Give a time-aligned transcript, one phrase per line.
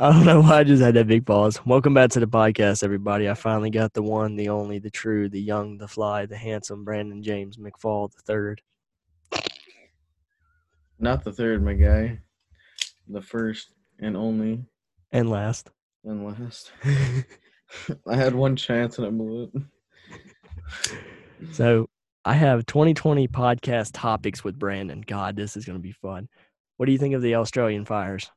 [0.00, 1.60] I don't know why I just had that big pause.
[1.66, 3.28] Welcome back to the podcast, everybody.
[3.28, 6.84] I finally got the one, the only, the true, the young, the fly, the handsome
[6.84, 8.62] Brandon James McFall the third.
[10.98, 12.18] Not the third, my guy.
[13.08, 14.64] The first and only
[15.12, 15.68] And last.
[16.04, 16.72] and last.
[18.08, 19.62] I had one chance and I blew it.
[21.52, 21.90] So
[22.24, 25.02] I have 2020 podcast topics with Brandon.
[25.06, 26.26] God, this is going to be fun.
[26.78, 28.30] What do you think of the Australian fires?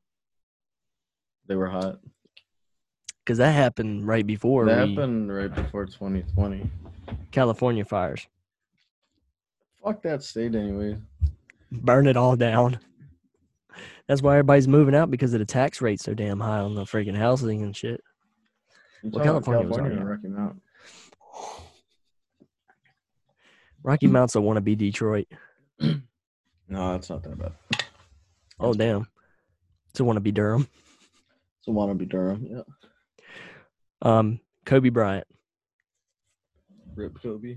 [1.48, 2.00] They were hot.
[3.24, 6.70] Because that happened right before That we, happened right before 2020.
[7.32, 8.28] California fires.
[9.84, 10.98] Fuck that state, anyway.
[11.72, 12.80] Burn it all down.
[14.08, 16.84] That's why everybody's moving out because of the tax rate so damn high on the
[16.84, 18.02] freaking housing and shit.
[19.04, 20.62] Well, California was California and Rocky Mount.
[23.84, 25.28] Rocky Mount's a wannabe Detroit.
[26.70, 27.52] No, it's not that bad.
[28.60, 29.06] Oh damn,
[29.90, 30.68] it's a wannabe Durham.
[31.64, 32.46] It's a wannabe Durham.
[32.46, 32.64] Yeah.
[34.02, 35.26] Um, Kobe Bryant.
[36.94, 37.56] Rip Kobe.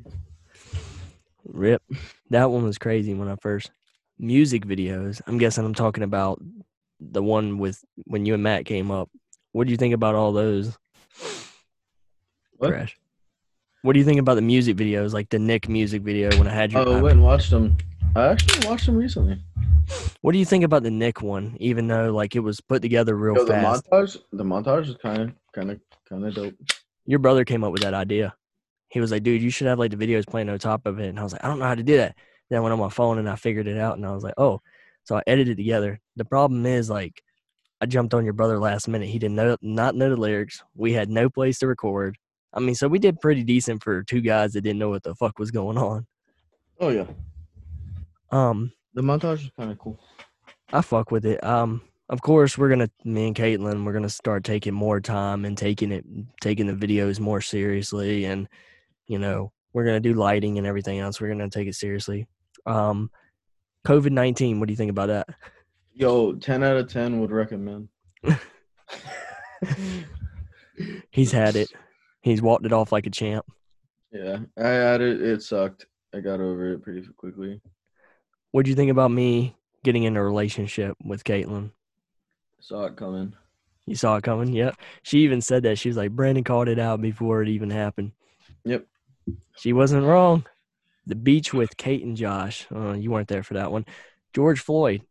[1.45, 1.83] Rip.
[2.31, 3.73] That one was crazy when I first
[4.17, 5.21] music videos.
[5.27, 6.41] I'm guessing I'm talking about
[7.01, 9.11] the one with when you and Matt came up.
[9.51, 10.79] What do you think about all those?
[12.59, 12.71] What?
[12.71, 12.97] Crash.
[13.83, 16.55] What do you think about the music videos, like the Nick music video when I
[16.55, 16.79] had you?
[16.79, 17.77] Oh, I went and watched them.
[18.17, 19.39] I actually watched them recently.
[20.23, 21.57] What do you think about the Nick one?
[21.61, 23.91] Even though like it was put together real Yo, the fast.
[23.91, 26.55] montage, the montage is kind of, kind of, kind of dope.
[27.05, 28.35] Your brother came up with that idea.
[28.89, 31.09] He was like, "Dude, you should have like the videos playing on top of it."
[31.09, 32.17] And I was like, "I don't know how to do that."
[32.49, 34.35] Then I went on my phone and I figured it out, and I was like,
[34.39, 34.61] "Oh."
[35.05, 36.01] So I edited it together.
[36.17, 37.23] The problem is like,
[37.81, 39.09] I jumped on your brother last minute.
[39.09, 40.65] He didn't know not know the lyrics.
[40.75, 42.17] We had no place to record.
[42.55, 45.15] I mean, so we did pretty decent for two guys that didn't know what the
[45.15, 46.07] fuck was going on.
[46.81, 47.05] Oh yeah,
[48.31, 49.99] Um, the montage is kind of cool.
[50.73, 51.43] I fuck with it.
[51.45, 55.59] Um, of course, we're gonna me and Caitlin, we're gonna start taking more time and
[55.59, 56.05] taking it,
[56.41, 58.49] taking the videos more seriously, and
[59.07, 61.21] you know, we're gonna do lighting and everything else.
[61.21, 62.27] We're gonna take it seriously.
[62.65, 63.11] Um,
[63.87, 64.61] COVID nineteen.
[64.61, 65.29] What do you think about that?
[65.93, 67.89] Yo, ten out of ten would recommend.
[71.11, 71.71] He's had it.
[72.21, 73.47] He's walked it off like a champ.
[74.13, 75.21] Yeah, I had it.
[75.23, 75.87] It sucked.
[76.15, 77.61] I got over it pretty quickly.
[78.57, 81.73] What do you think about me getting in a relationship with Caitlin?
[82.59, 83.35] Saw it coming.
[83.85, 84.51] You saw it coming.
[84.55, 84.77] Yep.
[85.03, 85.77] She even said that.
[85.79, 88.13] She was like, Brandon called it out before it even happened.
[88.65, 88.87] Yep.
[89.59, 90.47] She wasn't wrong.
[91.05, 92.67] The beach with Kate and Josh.
[92.75, 93.85] Uh, you weren't there for that one.
[94.33, 95.03] George Floyd.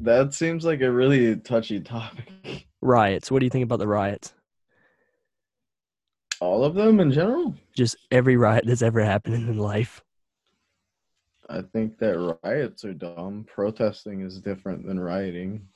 [0.00, 2.66] That seems like a really touchy topic.
[2.82, 3.30] Riots.
[3.30, 4.34] What do you think about the riots?
[6.40, 7.54] All of them in general.
[7.76, 10.02] Just every riot that's ever happened in life.
[11.48, 13.46] I think that riots are dumb.
[13.46, 15.68] Protesting is different than rioting.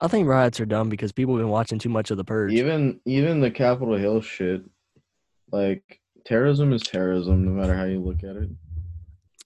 [0.00, 2.52] I think riots are dumb because people have been watching too much of the purge.
[2.52, 4.62] Even even the Capitol Hill shit,
[5.52, 8.48] like terrorism is terrorism, no matter how you look at it.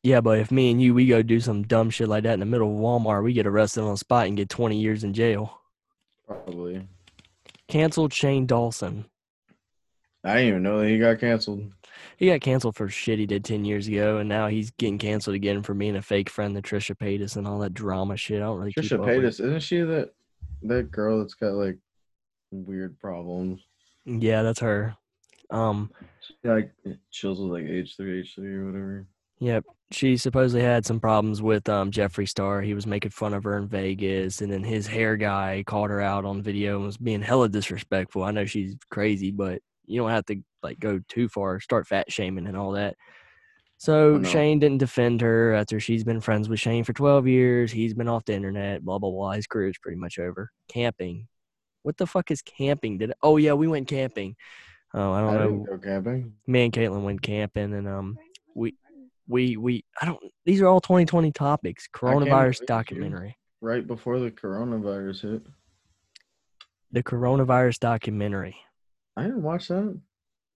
[0.02, 2.40] Yeah, but if me and you we go do some dumb shit like that in
[2.40, 5.12] the middle of Walmart, we get arrested on the spot and get twenty years in
[5.12, 5.60] jail.
[6.26, 6.86] Probably.
[7.66, 9.06] Cancel Shane Dawson.
[10.24, 11.70] I didn't even know that he got canceled.
[12.16, 15.36] He got canceled for shit he did ten years ago, and now he's getting canceled
[15.36, 18.38] again for being a fake friend to Trisha Paytas and all that drama shit.
[18.38, 20.12] I don't really Trisha Paytas, isn't she that
[20.62, 21.78] that girl that's got like
[22.50, 23.60] weird problems?
[24.06, 24.96] Yeah, that's her.
[25.50, 25.90] Um,
[26.20, 26.72] She like
[27.10, 29.06] chills with like H three, H three or whatever.
[29.40, 29.64] Yep.
[29.90, 32.62] She supposedly had some problems with um, Jeffree Star.
[32.62, 36.00] He was making fun of her in Vegas, and then his hair guy called her
[36.00, 38.22] out on video and was being hella disrespectful.
[38.22, 42.10] I know she's crazy, but you don't have to like go too far, start fat
[42.10, 42.96] shaming and all that.
[43.76, 44.22] So Oh.
[44.22, 47.72] Shane didn't defend her after she's been friends with Shane for 12 years.
[47.72, 49.32] He's been off the internet, blah, blah, blah.
[49.32, 50.50] His career's pretty much over.
[50.68, 51.28] Camping.
[51.82, 52.98] What the fuck is camping?
[52.98, 54.36] Did Oh, yeah, we went camping.
[54.94, 56.32] Oh, I I don't know didn't go camping.
[56.46, 58.16] me and Caitlin went camping and um
[58.54, 58.76] we
[59.26, 61.88] we we I don't these are all 2020 topics.
[61.92, 63.36] Coronavirus documentary.
[63.60, 65.42] Right before the coronavirus hit.
[66.92, 68.56] The coronavirus documentary.
[69.16, 69.98] I didn't watch that.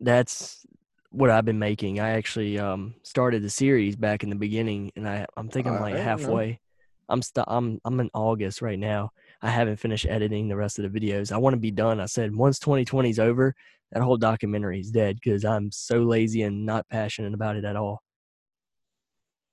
[0.00, 0.64] That's
[1.10, 2.00] what I've been making.
[2.00, 5.78] I actually um started the series back in the beginning and I I'm thinking I'm
[5.78, 6.04] I like didn't know.
[6.04, 6.60] halfway.
[7.08, 9.10] I'm st- I'm I'm in August right now.
[9.42, 11.32] I haven't finished editing the rest of the videos.
[11.32, 12.00] I want to be done.
[12.00, 13.54] I said once 2020 is over,
[13.92, 17.76] that whole documentary is dead because I'm so lazy and not passionate about it at
[17.76, 18.02] all.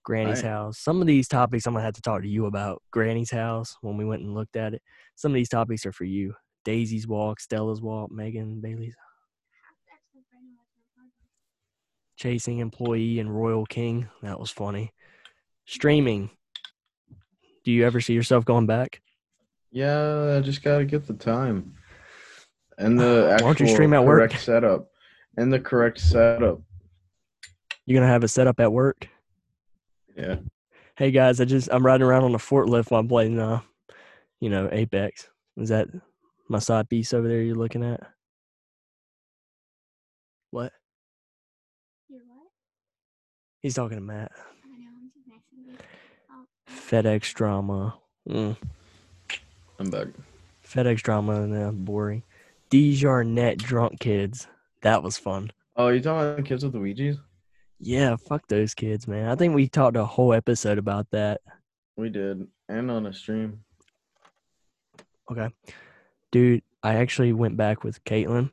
[0.03, 0.51] Granny's Right.
[0.51, 0.77] house.
[0.79, 2.81] Some of these topics I'm gonna have to talk to you about.
[2.91, 4.81] Granny's house when we went and looked at it.
[5.15, 6.35] Some of these topics are for you.
[6.65, 8.95] Daisy's walk, Stella's walk, Megan Bailey's
[12.17, 14.07] chasing employee and Royal King.
[14.23, 14.93] That was funny.
[15.65, 16.29] Streaming.
[17.63, 19.01] Do you ever see yourself going back?
[19.71, 21.73] Yeah, I just gotta get the time
[22.77, 24.31] and the Why actual don't you stream at work?
[24.31, 24.89] correct setup
[25.37, 26.61] and the correct setup.
[27.85, 29.07] You gonna have a setup at work?
[30.15, 30.37] Yeah.
[30.95, 33.61] Hey guys, I just I'm riding around on a forklift while I'm playing uh
[34.39, 35.29] you know, Apex.
[35.57, 35.87] Is that
[36.47, 38.01] my side piece over there you're looking at?
[40.51, 40.71] What?
[42.07, 42.47] You're what?
[43.61, 44.31] He's talking to Matt.
[44.35, 45.85] I know, I'm just messing with you.
[46.31, 47.97] Oh, FedEx drama.
[48.29, 48.55] Mm.
[49.79, 50.07] I'm back.
[50.65, 52.23] FedEx drama and uh, boring.
[52.69, 54.47] Desjardins drunk kids.
[54.81, 55.51] That was fun.
[55.75, 57.17] Oh, you talking about the kids with the Ouija's?
[57.79, 59.27] Yeah, fuck those kids, man.
[59.29, 61.41] I think we talked a whole episode about that.
[61.97, 63.59] We did, and on a stream.
[65.29, 65.49] Okay.
[66.35, 68.51] Dude, I actually went back with Caitlin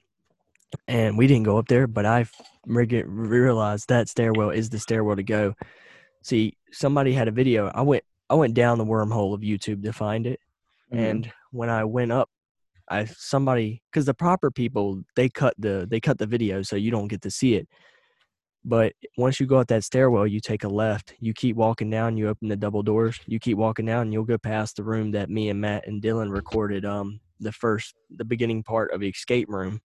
[0.87, 2.26] and we didn't go up there, but I
[2.64, 5.55] realized that stairwell is the stairwell to go.
[6.23, 7.73] See, somebody had a video.
[7.75, 10.38] I went I went down the wormhole of YouTube to find it.
[10.93, 11.11] Mhm.
[11.11, 12.31] And when I went up,
[12.88, 16.93] I somebody cuz the proper people, they cut the they cut the video so you
[16.93, 17.69] don't get to see it.
[18.64, 21.14] But once you go up that stairwell, you take a left.
[21.19, 23.19] You keep walking down, you open the double doors.
[23.26, 26.00] You keep walking down, and you'll go past the room that me and Matt and
[26.00, 29.80] Dylan recorded um the first the beginning part of the escape room.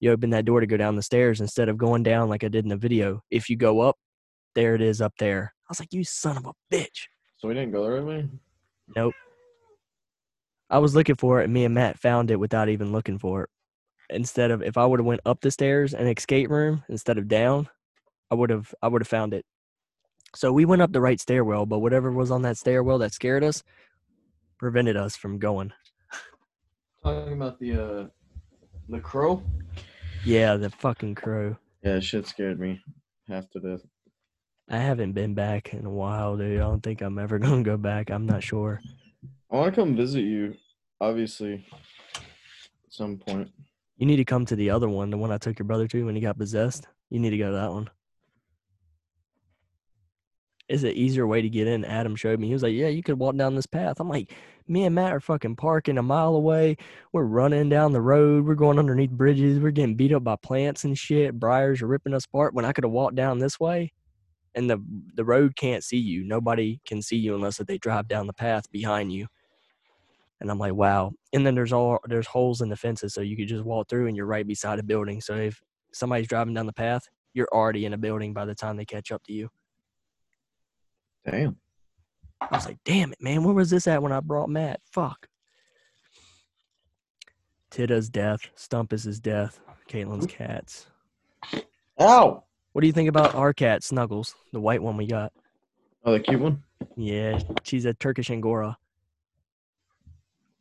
[0.00, 2.48] You open that door to go down the stairs instead of going down like I
[2.48, 3.22] did in the video.
[3.30, 3.96] If you go up,
[4.54, 5.54] there it is up there.
[5.66, 7.06] I was like, "You son of a bitch."
[7.36, 8.28] So we didn't go the right way.
[8.96, 9.14] Nope.
[10.70, 13.44] I was looking for it, and me and Matt found it without even looking for
[13.44, 13.50] it.
[14.10, 17.28] Instead of if I would have went up the stairs and escape room instead of
[17.28, 17.68] down,
[18.30, 19.44] I would have I would have found it.
[20.34, 23.44] So we went up the right stairwell, but whatever was on that stairwell that scared
[23.44, 23.62] us
[24.58, 25.72] prevented us from going.
[27.02, 28.06] Talking about the uh,
[28.88, 29.42] the crow.
[30.24, 31.56] Yeah, the fucking crow.
[31.82, 32.80] Yeah, shit scared me
[33.28, 33.80] half to death.
[34.70, 36.60] I haven't been back in a while, dude.
[36.60, 38.10] I don't think I'm ever gonna go back.
[38.10, 38.80] I'm not sure.
[39.50, 40.54] I want to come visit you,
[41.00, 41.66] obviously,
[42.14, 42.22] at
[42.88, 43.50] some point.
[43.96, 46.06] You need to come to the other one, the one I took your brother to
[46.06, 46.86] when he got possessed.
[47.10, 47.90] You need to go to that one.
[50.68, 51.84] It's an easier way to get in.
[51.84, 52.46] Adam showed me.
[52.46, 54.32] He was like, "Yeah, you could walk down this path." I'm like,
[54.68, 56.76] "Me and Matt are fucking parking a mile away.
[57.12, 58.46] We're running down the road.
[58.46, 59.58] We're going underneath bridges.
[59.58, 61.38] We're getting beat up by plants and shit.
[61.38, 62.54] Briars are ripping us apart.
[62.54, 63.92] When I could have walked down this way,
[64.54, 64.82] and the
[65.14, 66.24] the road can't see you.
[66.24, 69.28] Nobody can see you unless they drive down the path behind you."
[70.40, 73.36] And I'm like, "Wow." And then there's all there's holes in the fences, so you
[73.36, 75.20] could just walk through, and you're right beside a building.
[75.20, 75.62] So if
[75.92, 79.12] somebody's driving down the path, you're already in a building by the time they catch
[79.12, 79.48] up to you.
[81.24, 81.61] Damn.
[82.50, 84.80] I was like, damn it, man, where was this at when I brought Matt?
[84.90, 85.28] Fuck.
[87.70, 88.40] Titta's death.
[88.54, 89.60] Stumpus' death.
[89.88, 90.86] Caitlin's cats.
[92.00, 92.44] Ow!
[92.72, 95.32] What do you think about our cat, Snuggles, the white one we got?
[96.04, 96.62] Oh, the cute one.
[96.96, 98.76] Yeah, she's a Turkish Angora.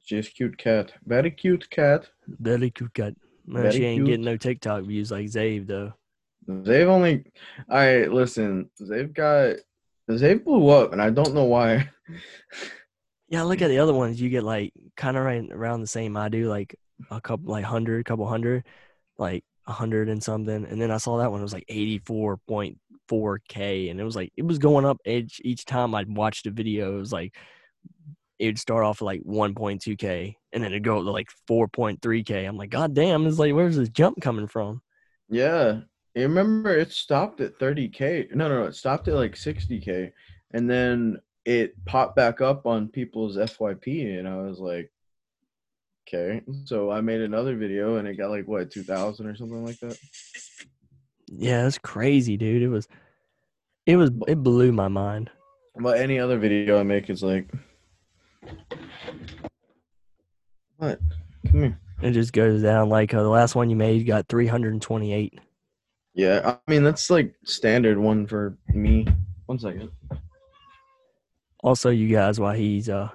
[0.03, 0.93] She's a cute cat.
[1.05, 2.09] Very cute cat.
[2.27, 3.13] Very cute cat.
[3.45, 4.07] No, Very she ain't cute.
[4.07, 5.93] getting no TikTok views like Zave, though.
[6.47, 7.25] They've only.
[7.69, 8.69] All right, listen.
[8.79, 9.55] They've got.
[10.19, 11.89] They blew up, and I don't know why.
[13.29, 14.19] Yeah, look at the other ones.
[14.19, 16.75] You get like kind of right around the same I do, like
[17.09, 18.65] a couple, like hundred, couple hundred,
[19.17, 20.65] like a hundred and something.
[20.65, 22.77] And then I saw that one it was like eighty four point
[23.07, 26.43] four k, and it was like it was going up each each time I'd watch
[26.43, 26.95] the video.
[26.95, 27.35] It was like
[28.37, 31.29] it'd start off at like one point two k, and then it'd go to like
[31.47, 32.45] four point three k.
[32.45, 33.25] I'm like, God damn!
[33.27, 34.81] It's like where's this jump coming from?
[35.29, 35.81] Yeah.
[36.15, 38.35] You remember it stopped at 30k.
[38.35, 40.11] No, no, no, it stopped at like 60k.
[40.53, 44.91] And then it popped back up on people's FYP and I was like,
[46.07, 46.41] okay.
[46.65, 49.97] So I made another video and it got like what, 2000 or something like that.
[51.27, 52.61] Yeah, it's crazy, dude.
[52.61, 52.89] It was,
[53.85, 55.29] it was, it blew my mind.
[55.77, 57.49] But any other video I make is like
[60.81, 60.99] What?
[61.51, 61.79] Come here.
[62.01, 65.39] It just goes down like uh, the last one you made got 328.
[66.13, 69.07] Yeah, I mean that's like standard one for me.
[69.45, 69.91] One second.
[71.63, 73.09] Also, you guys, while he's uh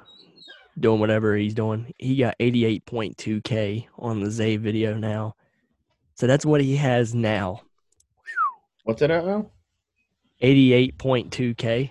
[0.79, 5.35] doing whatever he's doing, he got 88.2k on the Zay video now.
[6.15, 7.63] So that's what he has now.
[8.85, 9.51] What's it at now?
[10.43, 11.91] 88.2k.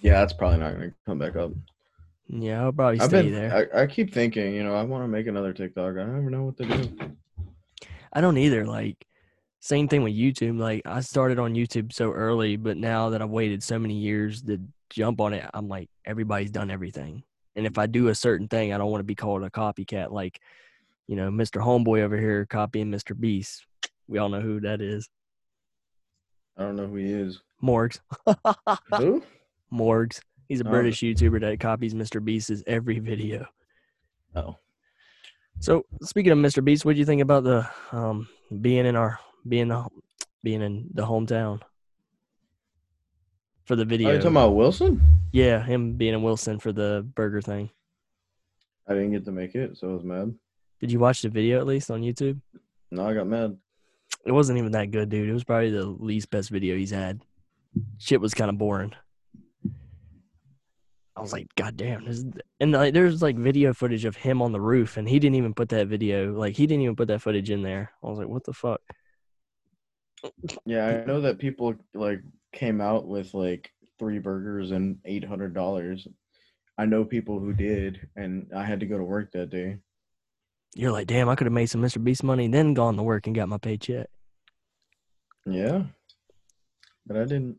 [0.00, 1.52] Yeah, that's probably not gonna come back up.
[2.28, 3.32] Yeah, I'll probably I've stay been.
[3.34, 3.70] there.
[3.74, 5.96] I, I keep thinking, you know, I want to make another TikTok.
[5.96, 7.16] I never know what to do.
[8.12, 8.64] I don't either.
[8.64, 9.04] Like,
[9.60, 10.58] same thing with YouTube.
[10.58, 14.42] Like, I started on YouTube so early, but now that I've waited so many years
[14.42, 17.22] to jump on it, I'm like, everybody's done everything.
[17.56, 20.10] And if I do a certain thing, I don't want to be called a copycat.
[20.12, 20.40] Like,
[21.06, 21.62] you know, Mr.
[21.62, 23.18] Homeboy over here copying Mr.
[23.18, 23.66] Beast.
[24.08, 25.08] We all know who that is.
[26.56, 27.40] I don't know who he is.
[27.62, 28.00] Morgz.
[28.96, 29.22] Who?
[29.72, 30.20] Morgz.
[30.48, 30.70] He's a Oh.
[30.70, 32.24] British YouTuber that copies Mr.
[32.24, 33.46] Beast's every video.
[34.34, 34.56] Oh,
[35.58, 36.64] So speaking of Mr.
[36.64, 38.28] Beast, what do you think about the um
[38.60, 39.18] being in our
[39.48, 39.86] being the
[40.42, 41.60] being in the hometown
[43.64, 44.12] for the are video?
[44.12, 45.00] you talking about Wilson?
[45.32, 47.70] yeah, him being in Wilson for the burger thing.
[48.88, 50.34] I didn't get to make it, so I was mad.
[50.80, 52.40] Did you watch the video at least on YouTube?
[52.90, 53.56] No, I got mad.
[54.24, 55.28] It wasn't even that good, dude.
[55.28, 57.20] It was probably the least best video he's had.
[57.98, 58.94] Shit was kind of boring.
[61.14, 62.04] I was like, God damn.
[62.04, 62.24] This is...
[62.58, 65.54] And like, there's like video footage of him on the roof, and he didn't even
[65.54, 67.92] put that video, like, he didn't even put that footage in there.
[68.02, 68.80] I was like, what the fuck?
[70.66, 72.20] Yeah, I know that people like
[72.52, 76.06] came out with like three burgers and eight hundred dollars.
[76.78, 79.78] I know people who did, and I had to go to work that day.
[80.74, 82.02] You're like, damn, I could have made some Mr.
[82.02, 84.08] Beast money, then gone to work and got my paycheck.
[85.46, 85.84] Yeah,
[87.06, 87.58] but I didn't.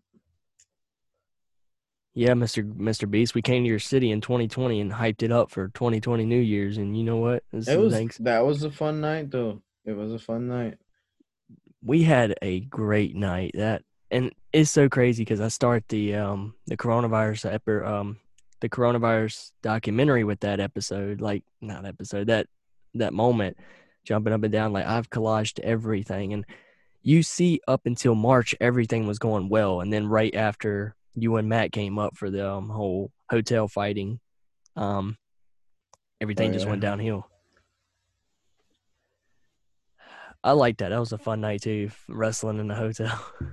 [2.14, 2.70] Yeah, Mr.
[2.74, 3.10] Mr.
[3.10, 6.40] Beast, we came to your city in 2020 and hyped it up for 2020 New
[6.40, 7.44] Year's, and you know what?
[7.52, 8.18] This It was thanks.
[8.20, 9.62] that was a fun night though.
[9.86, 10.78] It was a fun night.
[11.84, 13.52] We had a great night.
[13.56, 18.18] That and it's so crazy because i start the um the coronavirus epi- um
[18.60, 22.46] the coronavirus documentary with that episode like not episode that
[22.94, 23.58] that moment
[24.04, 26.34] jumping up and down like i've collaged everything.
[26.34, 26.46] And
[27.02, 29.82] you see up until march everything was going well.
[29.82, 34.20] And then right after you and matt came up for the um, whole hotel fighting
[34.76, 35.18] um
[36.20, 37.28] everything just went downhill
[40.44, 40.90] I like that.
[40.90, 43.20] That was a fun night too, wrestling in the hotel.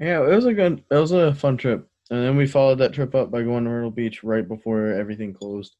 [0.00, 0.82] Yeah, it was a good.
[0.90, 3.70] It was a fun trip, and then we followed that trip up by going to
[3.70, 5.76] Myrtle Beach right before everything closed.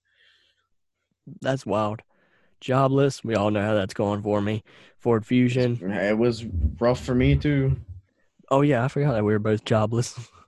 [1.41, 2.03] That's wild.
[2.61, 3.25] Jobless.
[3.25, 4.63] We all know how that's going for me.
[4.99, 5.91] Ford Fusion.
[5.91, 6.45] It was
[6.79, 7.77] rough for me too.
[8.51, 10.19] Oh yeah, I forgot that we were both jobless.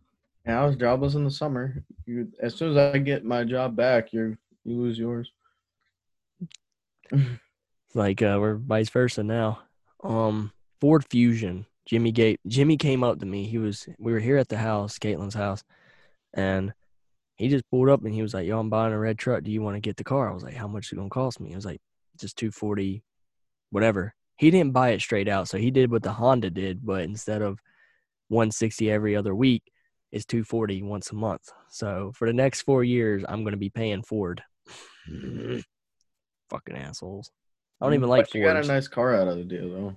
[0.46, 1.82] Yeah, I was jobless in the summer.
[2.04, 5.32] You, as soon as I get my job back, you you lose yours.
[7.94, 9.65] like uh, we're vice versa now.
[10.06, 11.66] Um, Ford Fusion.
[11.86, 12.40] Jimmy Gate.
[12.46, 13.46] Jimmy came up to me.
[13.46, 13.88] He was.
[13.98, 15.62] We were here at the house, Caitlin's house,
[16.34, 16.72] and
[17.36, 19.44] he just pulled up and he was like, "Yo, I'm buying a red truck.
[19.44, 21.08] Do you want to get the car?" I was like, "How much is it gonna
[21.08, 21.80] cost me?" He was like,
[22.18, 23.04] "Just two forty,
[23.70, 27.02] whatever." He didn't buy it straight out, so he did what the Honda did, but
[27.02, 27.60] instead of
[28.28, 29.62] one sixty every other week,
[30.10, 31.48] it's two forty once a month.
[31.70, 34.42] So for the next four years, I'm gonna be paying Ford.
[36.50, 37.30] Fucking assholes.
[37.80, 39.96] I don't even like But you got a nice car out of the deal though.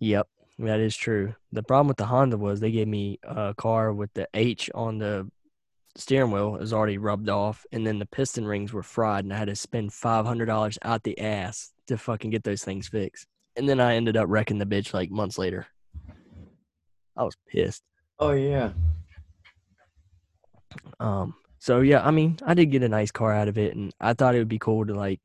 [0.00, 0.28] Yep,
[0.60, 1.34] that is true.
[1.52, 4.98] The problem with the Honda was they gave me a car with the H on
[4.98, 5.30] the
[5.96, 9.38] steering wheel is already rubbed off, and then the piston rings were fried, and I
[9.38, 13.26] had to spend five hundred dollars out the ass to fucking get those things fixed.
[13.56, 15.66] And then I ended up wrecking the bitch like months later.
[17.16, 17.82] I was pissed.
[18.18, 18.72] Oh yeah.
[21.00, 23.92] Um, so yeah, I mean, I did get a nice car out of it, and
[24.00, 25.20] I thought it would be cool to like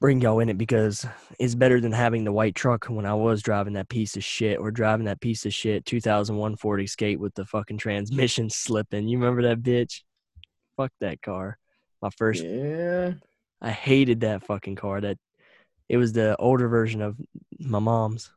[0.00, 1.06] bring y'all in it because
[1.38, 4.58] it's better than having the white truck when I was driving that piece of shit
[4.58, 9.08] or driving that piece of shit 2001 Ford Escape with the fucking transmission slipping.
[9.08, 10.02] You remember that bitch?
[10.76, 11.58] Fuck that car.
[12.00, 13.12] My first, Yeah.
[13.60, 15.02] I hated that fucking car.
[15.02, 15.18] That
[15.90, 17.18] it was the older version of
[17.58, 18.30] my mom's.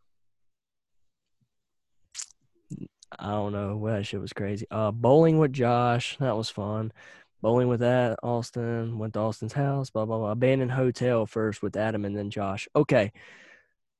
[3.18, 3.78] I don't know.
[3.78, 4.66] Well, that shit was crazy.
[4.70, 6.18] Uh, bowling with Josh.
[6.20, 6.92] That was fun.
[7.44, 8.98] Bowling with that Austin.
[8.98, 9.90] Went to Austin's house.
[9.90, 10.32] Blah blah blah.
[10.32, 12.70] Abandoned hotel first with Adam and then Josh.
[12.74, 13.12] Okay.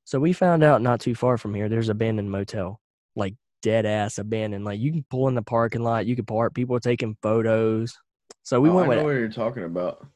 [0.04, 1.68] So we found out not too far from here.
[1.68, 2.80] There's abandoned motel,
[3.14, 4.64] like dead ass abandoned.
[4.64, 6.06] Like you can pull in the parking lot.
[6.06, 6.54] You can park.
[6.54, 7.98] People are taking photos.
[8.44, 10.06] So we Oh, went I know with what you're talking about.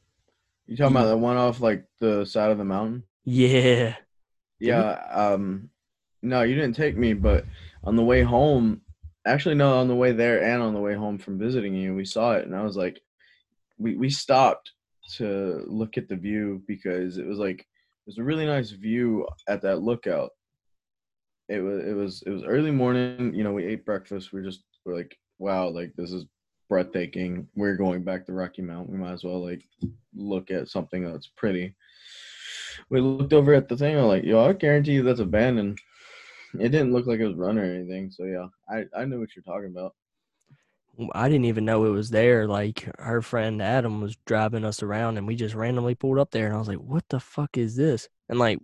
[0.65, 3.03] You talking about the one off like the side of the mountain?
[3.25, 3.95] yeah.
[4.59, 5.03] Yeah.
[5.11, 5.69] Um.
[6.23, 7.45] No, you didn't take me, but
[7.83, 8.81] on the way home,
[9.25, 12.05] actually no, on the way there and on the way home from visiting you, we
[12.05, 13.01] saw it, and I was like,
[13.79, 14.71] we we stopped
[15.15, 17.65] to look at the view because it was like it
[18.05, 20.31] was a really nice view at that lookout.
[21.47, 23.33] It was it was it was early morning.
[23.33, 24.31] You know, we ate breakfast.
[24.31, 26.25] We just we're like, wow, like this is
[26.67, 27.47] breathtaking.
[27.55, 28.89] We're going back to Rocky Mount.
[28.89, 29.63] We might as well like
[30.15, 31.75] look at something that's pretty.
[32.89, 33.97] We looked over at the thing.
[33.97, 35.79] I'm like, yo, I guarantee you that's abandoned.
[36.59, 38.11] It didn't look like it was run or anything.
[38.11, 39.95] So yeah, I I knew what you're talking about.
[41.13, 42.47] I didn't even know it was there.
[42.47, 46.47] Like her friend Adam was driving us around and we just randomly pulled up there
[46.47, 48.09] and I was like, What the fuck is this?
[48.27, 48.59] And like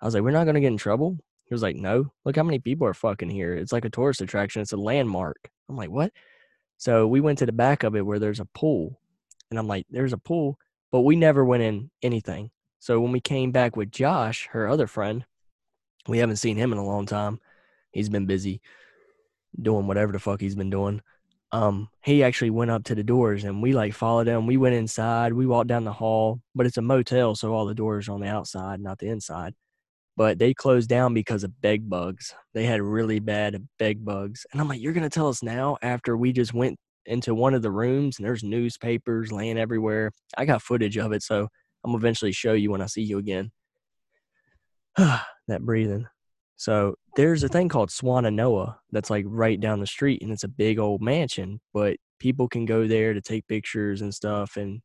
[0.00, 1.18] I was like, We're not gonna get in trouble.
[1.44, 2.12] He was like, No.
[2.24, 3.54] Look how many people are fucking here.
[3.54, 4.62] It's like a tourist attraction.
[4.62, 5.50] It's a landmark.
[5.68, 6.12] I'm like, What?
[6.78, 8.98] So we went to the back of it where there's a pool.
[9.50, 10.58] And I'm like, There's a pool,
[10.90, 12.50] but we never went in anything.
[12.80, 15.24] So when we came back with Josh, her other friend,
[16.06, 17.40] we haven't seen him in a long time.
[17.92, 18.60] He's been busy
[19.60, 21.02] doing whatever the fuck he's been doing.
[21.52, 24.46] Um, he actually went up to the doors and we like followed him.
[24.46, 25.32] We went inside.
[25.32, 28.20] We walked down the hall, but it's a motel, so all the doors are on
[28.20, 29.54] the outside, not the inside.
[30.16, 32.34] But they closed down because of bed bugs.
[32.52, 36.16] They had really bad bed bugs, and I'm like, "You're gonna tell us now after
[36.16, 36.78] we just went
[37.08, 40.12] into one of the rooms and there's newspapers laying everywhere.
[40.36, 41.48] I got footage of it, so
[41.84, 43.50] I'm eventually show you when I see you again.
[44.96, 46.06] that breathing.
[46.58, 50.48] So there's a thing called Swannanoa that's like right down the street, and it's a
[50.48, 51.60] big old mansion.
[51.72, 54.82] But people can go there to take pictures and stuff, and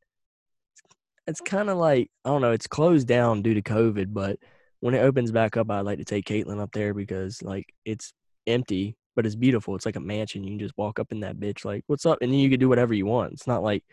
[1.27, 2.51] it's kind of like I don't know.
[2.51, 4.37] It's closed down due to COVID, but
[4.81, 8.13] when it opens back up, I'd like to take Caitlin up there because like it's
[8.45, 9.75] empty, but it's beautiful.
[9.75, 10.43] It's like a mansion.
[10.43, 12.59] You can just walk up in that bitch, like, "What's up?" and then you can
[12.59, 13.33] do whatever you want.
[13.33, 13.83] It's not like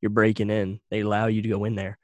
[0.00, 0.80] you're breaking in.
[0.90, 1.98] They allow you to go in there.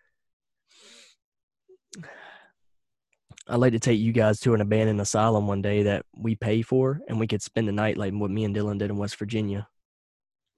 [3.48, 6.62] I'd like to take you guys to an abandoned asylum one day that we pay
[6.62, 9.16] for, and we could spend the night like what me and Dylan did in West
[9.16, 9.66] Virginia.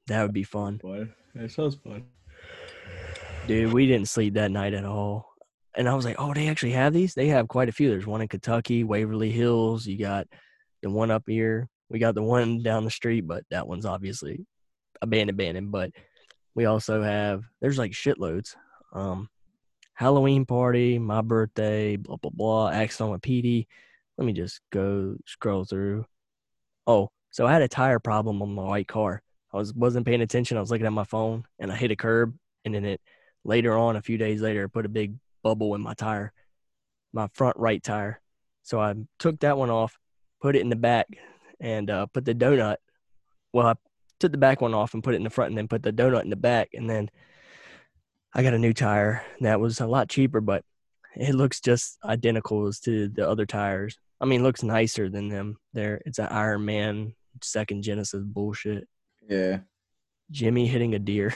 [0.07, 1.14] That would be fun, Fun.
[1.35, 2.05] That sounds fun.
[3.47, 3.73] dude.
[3.73, 5.31] We didn't sleep that night at all,
[5.75, 7.14] and I was like, "Oh, they actually have these?
[7.14, 7.88] They have quite a few.
[7.88, 9.87] There's one in Kentucky, Waverly Hills.
[9.87, 10.26] You got
[10.83, 11.69] the one up here.
[11.88, 14.47] We got the one down the street, but that one's obviously
[15.00, 15.71] abandoned, abandoned.
[15.73, 15.91] But
[16.55, 18.55] we also have there's like shitloads.
[18.93, 19.29] Um,
[19.95, 22.71] Halloween party, my birthday, blah blah blah.
[22.71, 23.67] Accident with PD.
[24.19, 26.05] Let me just go scroll through.
[26.87, 29.23] Oh, so I had a tire problem on my white car.
[29.53, 30.57] I was wasn't paying attention.
[30.57, 33.01] I was looking at my phone and I hit a curb, and then it
[33.45, 36.33] later on, a few days later, put a big bubble in my tire,
[37.13, 38.21] my front right tire.
[38.63, 39.99] So I took that one off,
[40.41, 41.07] put it in the back,
[41.61, 42.77] and uh, put the donut.
[43.53, 43.75] Well, I
[44.19, 45.93] took the back one off and put it in the front, and then put the
[45.93, 47.11] donut in the back, and then
[48.35, 50.64] I got a new tire that was a lot cheaper, but
[51.14, 53.97] it looks just identical as to the other tires.
[54.21, 55.57] I mean, it looks nicer than them.
[55.73, 58.88] There, it's an Iron Man second Genesis bullshit.
[59.29, 59.59] Yeah.
[60.31, 61.35] Jimmy hitting a deer.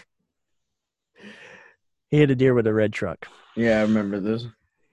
[2.10, 3.28] He hit a deer with a red truck.
[3.54, 4.46] Yeah, I remember this.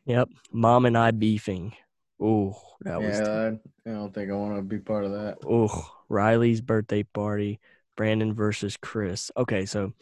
[0.05, 0.29] Yep.
[0.51, 1.73] Mom and I beefing.
[2.21, 3.19] Ooh, that was.
[3.19, 5.37] yeah, I, I don't think I want to be part of that.
[5.45, 5.69] Ooh,
[6.09, 7.59] Riley's birthday party.
[7.95, 9.31] Brandon versus Chris.
[9.37, 9.93] Okay, so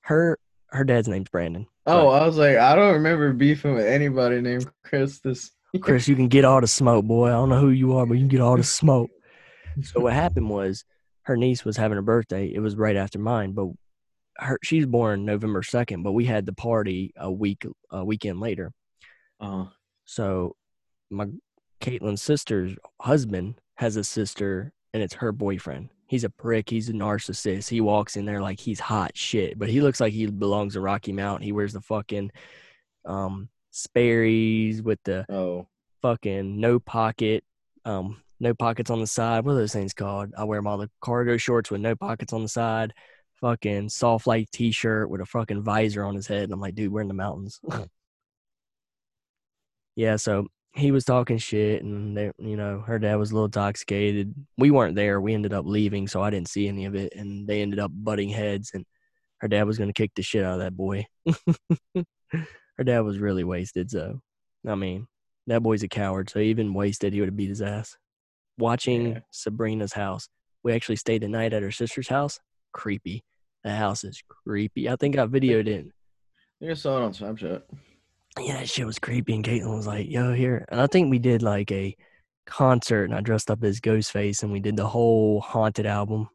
[0.00, 0.38] her
[0.72, 1.66] her dad's name's Brandon.
[1.86, 5.20] Oh, I was like, I don't remember beefing with anybody named Chris.
[5.20, 5.50] This.
[5.80, 7.28] Chris, you can get all the smoke, boy.
[7.28, 9.10] I don't know who you are, but you can get all the smoke.
[9.82, 10.84] So what happened was
[11.22, 12.52] her niece was having a birthday.
[12.52, 13.68] It was right after mine, but
[14.38, 18.72] her she's born November second, but we had the party a week a weekend later.
[19.40, 19.66] Uh,
[20.04, 20.56] So
[21.10, 21.26] my
[21.80, 25.90] Caitlin's sister's husband has a sister and it's her boyfriend.
[26.10, 26.68] He's a prick.
[26.68, 27.68] He's a narcissist.
[27.68, 30.80] He walks in there like he's hot shit, but he looks like he belongs to
[30.80, 31.44] Rocky Mountain.
[31.44, 32.32] He wears the fucking
[33.04, 35.68] um Sperry's with the oh,
[36.02, 37.44] fucking no pocket,
[37.84, 39.44] um, no pockets on the side.
[39.44, 40.32] What are those things called?
[40.36, 42.92] I wear them all the cargo shorts with no pockets on the side.
[43.40, 46.42] Fucking soft light t-shirt with a fucking visor on his head.
[46.42, 47.60] And I'm like, dude, we're in the mountains.
[49.94, 53.46] yeah, so he was talking shit, and they, you know, her dad was a little
[53.46, 54.34] intoxicated.
[54.56, 55.20] We weren't there.
[55.20, 57.12] We ended up leaving, so I didn't see any of it.
[57.16, 58.84] And they ended up butting heads, and
[59.38, 61.06] her dad was gonna kick the shit out of that boy.
[61.94, 64.20] her dad was really wasted, so
[64.66, 65.06] I mean,
[65.46, 66.30] that boy's a coward.
[66.30, 67.96] So even wasted, he would have beat his ass.
[68.58, 69.18] Watching Yeah.
[69.30, 70.28] Sabrina's house.
[70.62, 72.38] We actually stayed the night at her sister's house.
[72.72, 73.24] Creepy.
[73.64, 74.88] The house is creepy.
[74.88, 75.86] I think I videoed it.
[75.86, 77.62] I think I saw it on Snapchat.
[78.40, 79.34] Yeah, that shit was creepy.
[79.34, 80.64] And Caitlin was like, yo, here.
[80.70, 81.96] And I think we did like a
[82.46, 86.28] concert and I dressed up as Ghostface and we did the whole haunted album.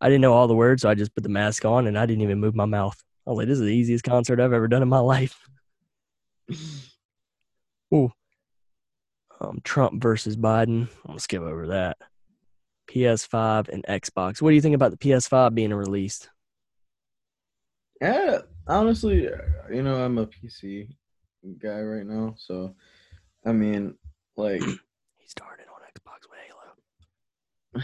[0.00, 2.06] I didn't know all the words, so I just put the mask on and I
[2.06, 3.00] didn't even move my mouth.
[3.26, 5.38] I was like, this is the easiest concert I've ever done in my life.
[7.94, 8.10] Ooh.
[9.40, 10.88] Um, Trump versus Biden.
[10.88, 11.98] I'm gonna skip over that.
[12.88, 14.42] PS5 and Xbox.
[14.42, 16.28] What do you think about the PS5 being released?
[18.00, 19.28] Yeah, honestly,
[19.70, 20.88] you know, I'm a PC
[21.58, 22.74] guy right now, so
[23.44, 23.94] I mean,
[24.36, 24.60] like,
[25.18, 26.40] He started on Xbox with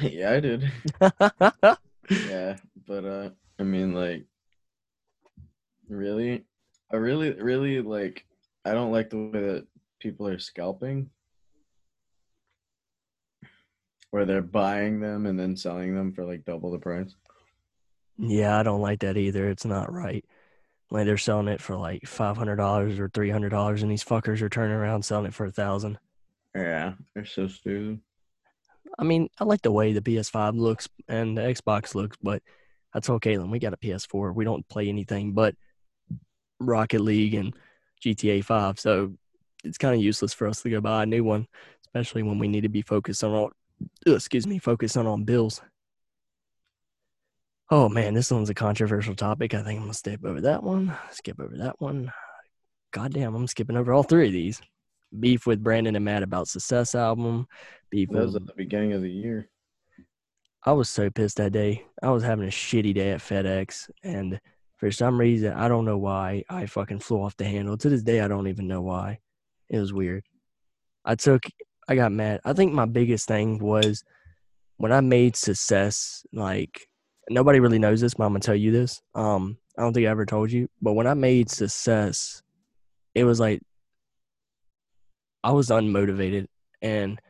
[0.00, 0.10] Halo.
[0.10, 1.78] yeah, I did.
[2.26, 4.24] Yeah, but uh, I mean, like,
[5.88, 6.44] really,
[6.92, 8.24] I really, really like.
[8.64, 9.66] I don't like the way that
[10.00, 11.10] people are scalping,
[14.10, 17.14] where they're buying them and then selling them for like double the price.
[18.18, 19.48] yeah, I don't like that either.
[19.48, 20.24] It's not right.
[20.90, 24.04] Like they're selling it for like five hundred dollars or three hundred dollars, and these
[24.04, 25.98] fuckers are turning around selling it for a thousand.
[26.54, 28.00] Yeah, they're so stupid.
[28.98, 32.42] I mean, I like the way the PS5 looks and the Xbox looks, but
[32.94, 34.34] I told Caitlin we got a PS4.
[34.34, 35.54] We don't play anything but
[36.58, 37.54] Rocket League and
[38.04, 39.12] GTA 5, so
[39.64, 41.46] it's kind of useless for us to go buy a new one,
[41.86, 43.52] especially when we need to be focused on all.
[44.06, 45.60] Excuse me, focused on on bills.
[47.70, 49.52] Oh man, this one's a controversial topic.
[49.52, 50.96] I think I'm gonna skip over that one.
[51.10, 52.12] Skip over that one.
[52.92, 54.60] Goddamn, I'm skipping over all three of these.
[55.20, 57.46] Beef with Brandon and Matt about Success album.
[57.90, 59.48] Beef That was with at the beginning of the year.
[60.64, 61.84] I was so pissed that day.
[62.02, 64.40] I was having a shitty day at FedEx, and
[64.78, 67.76] for some reason, I don't know why, I fucking flew off the handle.
[67.76, 69.18] To this day, I don't even know why.
[69.68, 70.24] It was weird.
[71.04, 71.42] I took,
[71.88, 72.40] I got mad.
[72.44, 74.04] I think my biggest thing was
[74.76, 76.24] when I made success.
[76.32, 76.88] Like
[77.30, 79.02] nobody really knows this, but I'm gonna tell you this.
[79.14, 82.42] Um, I don't think I ever told you, but when I made success,
[83.14, 83.62] it was like
[85.44, 86.46] I was unmotivated
[86.82, 87.20] and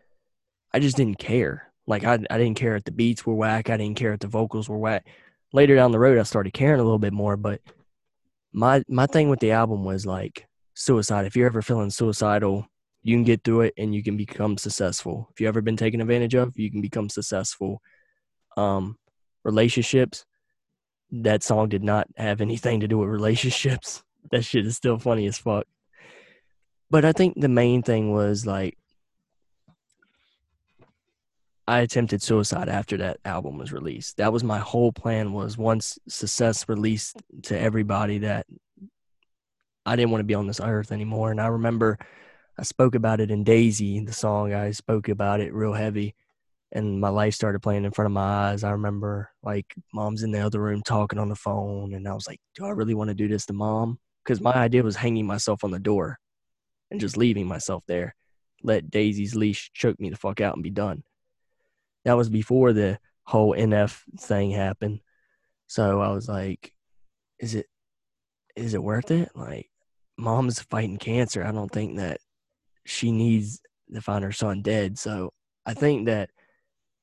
[0.72, 1.72] I just didn't care.
[1.86, 3.70] Like I, I didn't care if the beats were whack.
[3.70, 5.06] I didn't care if the vocals were whack.
[5.52, 7.36] Later down the road, I started caring a little bit more.
[7.36, 7.60] But
[8.52, 11.26] my my thing with the album was like suicide.
[11.26, 12.66] If you're ever feeling suicidal,
[13.02, 15.28] you can get through it and you can become successful.
[15.32, 17.80] If you've ever been taken advantage of, you can become successful.
[18.56, 18.98] Um,
[19.48, 20.24] relationships.
[21.10, 24.02] That song did not have anything to do with relationships.
[24.30, 25.64] That shit is still funny as fuck.
[26.90, 28.76] But I think the main thing was like
[31.66, 34.18] I attempted suicide after that album was released.
[34.18, 38.44] That was my whole plan was once success released to everybody that
[39.86, 41.30] I didn't want to be on this earth anymore.
[41.30, 41.96] And I remember
[42.58, 44.52] I spoke about it in Daisy, the song.
[44.52, 46.16] I spoke about it real heavy
[46.72, 48.64] and my life started playing in front of my eyes.
[48.64, 52.26] I remember like mom's in the other room talking on the phone and I was
[52.26, 53.98] like, do I really want to do this to mom?
[54.24, 56.18] Cuz my idea was hanging myself on the door
[56.90, 58.14] and just leaving myself there.
[58.62, 61.02] Let Daisy's leash choke me the fuck out and be done
[62.08, 65.00] that was before the whole NF thing happened.
[65.66, 66.72] So I was like,
[67.38, 67.66] is it
[68.56, 69.30] is it worth it?
[69.34, 69.68] Like
[70.16, 71.44] mom's fighting cancer.
[71.44, 72.20] I don't think that
[72.86, 73.60] she needs
[73.92, 74.98] to find her son dead.
[74.98, 75.34] So
[75.66, 76.30] I think that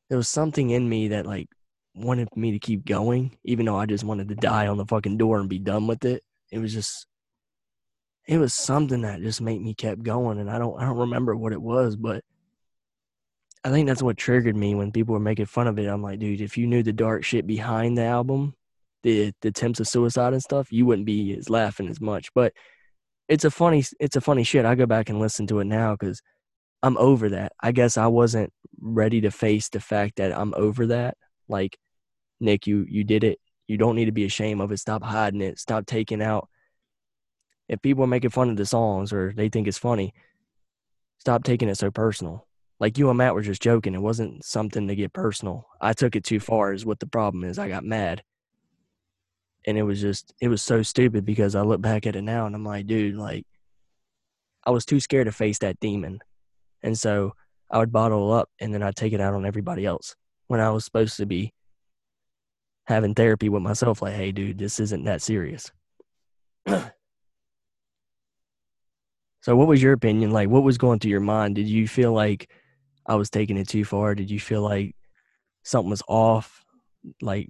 [0.09, 1.49] there was something in me that like
[1.95, 5.17] wanted me to keep going, even though I just wanted to die on the fucking
[5.17, 6.23] door and be done with it.
[6.51, 7.07] It was just
[8.27, 11.35] it was something that just made me kept going and I don't I don't remember
[11.35, 12.23] what it was, but
[13.63, 15.87] I think that's what triggered me when people were making fun of it.
[15.87, 18.53] I'm like, dude, if you knew the dark shit behind the album,
[19.03, 22.33] the the attempts of suicide and stuff, you wouldn't be as laughing as much.
[22.35, 22.53] But
[23.27, 24.65] it's a funny it's a funny shit.
[24.65, 26.21] I go back and listen to it now because
[26.83, 27.53] I'm over that.
[27.61, 28.51] I guess I wasn't
[28.85, 31.17] ready to face the fact that I'm over that.
[31.47, 31.77] Like,
[32.39, 33.39] Nick, you you did it.
[33.67, 34.77] You don't need to be ashamed of it.
[34.77, 35.59] Stop hiding it.
[35.59, 36.47] Stop taking out.
[37.67, 40.13] If people are making fun of the songs or they think it's funny,
[41.17, 42.45] stop taking it so personal
[42.79, 43.95] like you and Matt were just joking.
[43.95, 45.67] It wasn't something to get personal.
[45.79, 47.57] I took it too far, is what the problem is.
[47.57, 48.21] I got mad.
[49.65, 52.45] And it was just, it was so stupid because I look back at it now
[52.45, 53.45] and I'm like, dude, like,
[54.63, 56.19] I was too scared to face that demon.
[56.83, 57.33] And so
[57.75, 60.15] I would bottle up and then I'd take it out on everybody else
[60.47, 61.51] when I was supposed to be
[62.85, 64.01] having therapy with myself.
[64.01, 65.73] Like, hey, dude, this isn't that serious.
[66.69, 66.85] so,
[69.57, 70.31] what was your opinion?
[70.31, 71.55] Like, what was going through your mind?
[71.55, 72.49] Did you feel like,
[73.05, 74.15] I was taking it too far?
[74.15, 74.95] Did you feel like
[75.63, 76.63] something was off?
[77.21, 77.49] Like,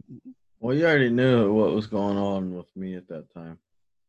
[0.60, 3.60] Well, you already knew what was going on with me at that time.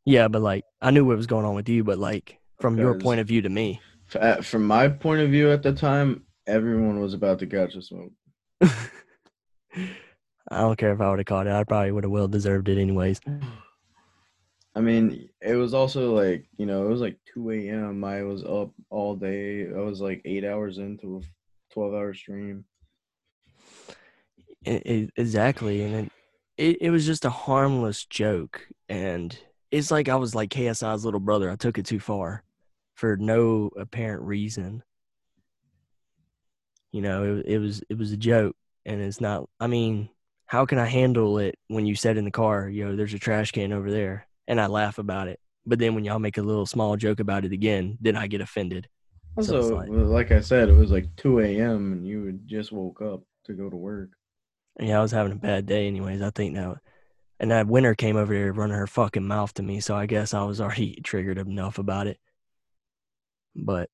[0.07, 2.99] yeah, but like I knew what was going on with you, but like from your
[2.99, 3.83] point of view to me,
[4.15, 7.75] At- uh, From my point of view at the time, everyone was about to catch
[7.75, 8.13] a smoke.
[10.49, 11.53] I don't care if I would have caught it.
[11.53, 13.21] I probably would have well deserved it anyways.
[14.77, 18.05] I mean, it was also like, you know, it was like 2 a.m.
[18.05, 19.67] I was up all day.
[19.69, 22.65] I was like eight hours into a 12 hour stream.
[24.65, 26.13] It, it, exactly, and it,
[26.59, 29.39] it it was just a harmless joke, and
[29.71, 31.51] it's like I was like KSI's little brother.
[31.51, 32.43] I took it too far
[32.97, 34.83] for no apparent reason.
[36.93, 39.49] You know, it, it was it was a joke, and it's not.
[39.61, 40.09] I mean,
[40.47, 43.53] how can I handle it when you said in the car, "Yo, there's a trash
[43.53, 45.39] can over there," and I laugh about it.
[45.67, 48.41] But then when y'all make a little small joke about it again, then I get
[48.41, 48.89] offended.
[49.41, 51.93] So Also, like- like I said, it was like 2 a.m.
[51.93, 54.11] and you had just woke up to go to work.
[54.81, 56.23] Yeah, I was having a bad day, anyways.
[56.23, 56.77] I think now,
[57.41, 60.33] and that winter came over there running her fucking mouth to me, so I guess
[60.33, 62.19] I was already triggered enough about it.
[63.57, 63.89] But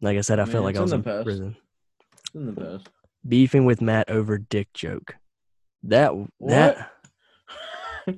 [0.00, 1.56] like I said, I, I felt like I in was the in prison.
[2.24, 2.88] It's in the past.
[3.26, 5.16] Beefing with Matt over dick joke.
[5.84, 6.90] That that
[8.08, 8.14] I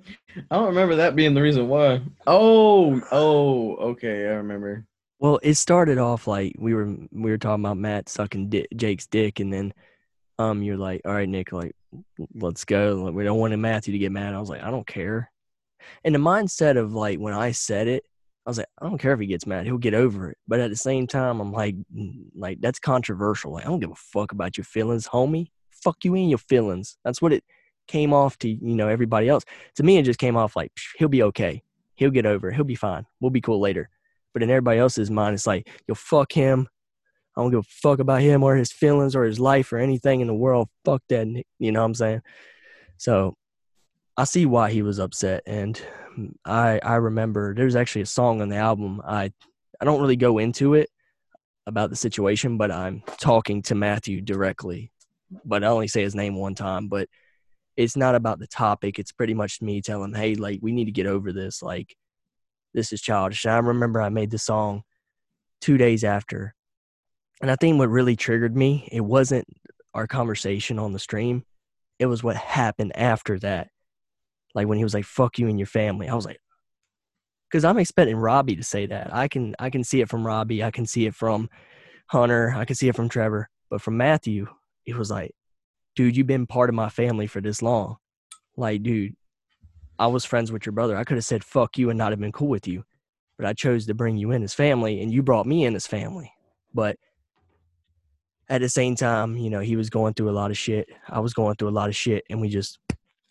[0.51, 2.01] don't remember that being the reason why.
[2.27, 4.87] Oh, oh, okay, I remember.
[5.19, 9.41] well, it started off like we were we were talking about Matt sucking Jake's dick,
[9.41, 9.75] and then
[10.39, 11.75] um you're like, all right, Nick, like
[12.35, 13.03] let's go.
[13.05, 14.35] Like, we don't want Matthew to get mad.
[14.35, 15.31] I was like, I don't care.
[16.05, 18.05] And the mindset of like when I said it,
[18.47, 20.39] I was like, I don't care if he gets mad, he'll get over it.
[20.49, 23.53] But at the same time, I'm like, mm, like that's controversial.
[23.53, 25.49] Like, I don't give a fuck about your feelings, homie.
[25.71, 26.97] Fuck you and your feelings.
[27.05, 27.45] That's what it.
[27.87, 29.45] came off to you know everybody else.
[29.77, 31.63] To me, it just came off like he'll be okay,
[31.97, 32.55] he'll get over, it.
[32.55, 33.89] he'll be fine, we'll be cool later.
[34.33, 36.69] But in everybody else's mind, it's like yo fuck him.
[37.37, 40.21] I don't give a fuck about him or his feelings or his life or anything
[40.21, 40.69] in the world.
[40.85, 41.27] Fuck that,
[41.59, 42.23] you know what I'm saying?
[42.97, 43.35] So
[44.17, 45.81] I see why he was upset, and
[46.45, 49.01] I I remember there's actually a song on the album.
[49.05, 49.33] I
[49.81, 50.91] I don't really go into it
[51.67, 54.93] about the situation, but I'm talking to Matthew directly.
[55.45, 56.89] But I only say his name one time.
[56.89, 57.09] But
[57.77, 58.99] it's not about the topic.
[58.99, 61.63] It's pretty much me telling, hey, like we need to get over this.
[61.63, 61.97] Like
[62.75, 63.45] this is childish.
[63.45, 64.83] And I remember I made the song
[65.61, 66.55] two days after,
[67.41, 69.47] and I think what really triggered me, it wasn't
[69.95, 71.45] our conversation on the stream.
[71.99, 73.69] It was what happened after that.
[74.55, 76.09] Like when he was like, fuck you and your family.
[76.09, 76.41] I was like,
[77.51, 79.15] because I'm expecting Robbie to say that.
[79.15, 80.63] I can I can see it from Robbie.
[80.63, 81.49] I can see it from
[82.07, 82.55] Hunter.
[82.57, 83.49] I can see it from Trevor.
[83.69, 84.47] But from Matthew,
[84.87, 85.33] it was like,
[85.97, 87.97] dude, you've been part of my family for this long.
[88.57, 89.15] Like, dude,
[89.99, 90.97] I was friends with your brother.
[90.97, 92.85] I could have said fuck you and not have been cool with you.
[93.37, 95.87] But I chose to bring you in as family and you brought me in as
[95.87, 96.33] family.
[96.75, 96.97] But
[98.49, 100.89] at the same time, you know, he was going through a lot of shit.
[101.09, 102.79] I was going through a lot of shit and we just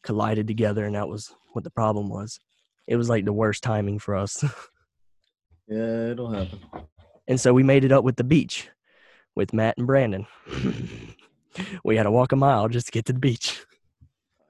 [0.04, 2.40] collided together and that was what the problem was.
[2.88, 4.44] It was like the worst timing for us.
[5.70, 6.60] Yeah, it'll happen.
[7.28, 8.68] And so we made it up with the beach
[9.36, 10.26] with Matt and Brandon.
[11.84, 13.64] we had to walk a mile just to get to the beach.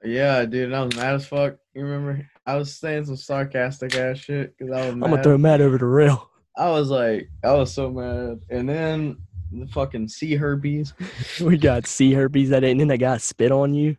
[0.02, 1.56] Yeah, dude, I was mad as fuck.
[1.74, 2.26] You remember?
[2.46, 5.04] I was saying some sarcastic ass shit because I was Mad.
[5.04, 6.30] I'm gonna throw Matt over the rail.
[6.56, 8.40] I was like, I was so mad.
[8.48, 9.18] And then
[9.52, 10.94] the fucking sea herpes.
[11.40, 13.96] We got sea herpes that and then that guy spit on you.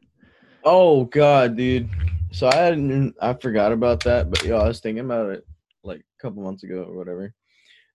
[0.64, 1.90] Oh god, dude.
[2.32, 5.46] So I hadn't, I forgot about that, but yo, I was thinking about it
[5.84, 7.34] like a couple months ago or whatever.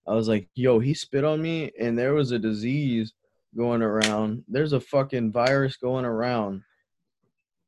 [0.07, 3.13] I was like, yo, he spit on me, and there was a disease
[3.57, 4.45] going around.
[4.49, 6.63] There's a fucking virus going around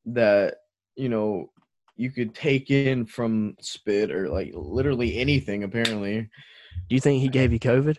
[0.07, 0.57] that
[0.97, 1.51] you know
[1.97, 5.65] you could take in from spit or like literally anything.
[5.65, 6.29] Apparently,
[6.89, 7.99] Do you think he gave you COVID?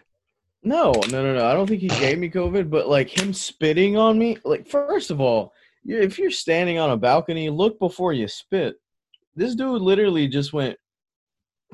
[0.62, 1.46] no, no, no, no.
[1.48, 5.10] I don't think he gave me COVID, but like him spitting on me, like first
[5.10, 5.54] of all,
[5.86, 8.76] if you're standing on a balcony, look before you spit.
[9.36, 10.78] This dude literally just went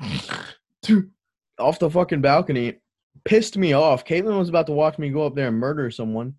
[1.58, 2.74] off the fucking balcony,
[3.24, 4.04] pissed me off.
[4.04, 6.34] Caitlin was about to watch me go up there and murder someone.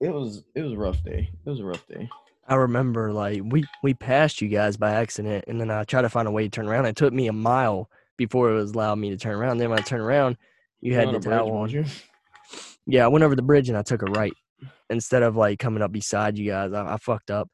[0.00, 1.30] It was it was a rough day.
[1.44, 2.08] It was a rough day.
[2.48, 6.08] I remember like we we passed you guys by accident, and then I tried to
[6.08, 6.86] find a way to turn around.
[6.86, 9.58] It took me a mile before it was allowed me to turn around.
[9.58, 10.36] Then when I turned around,
[10.80, 11.70] you had the towel on.
[11.70, 11.84] you?
[12.86, 14.32] Yeah, I went over the bridge and I took a right
[14.90, 16.72] instead of like coming up beside you guys.
[16.72, 17.48] I, I fucked up,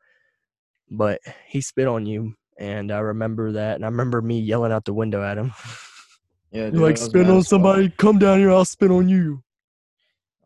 [0.91, 3.77] but he spit on you, and I remember that.
[3.77, 5.53] And I remember me yelling out the window at him,
[6.53, 7.89] Yeah, dude, "You like spit on somebody?
[7.89, 9.43] Come down here, I'll spit on you."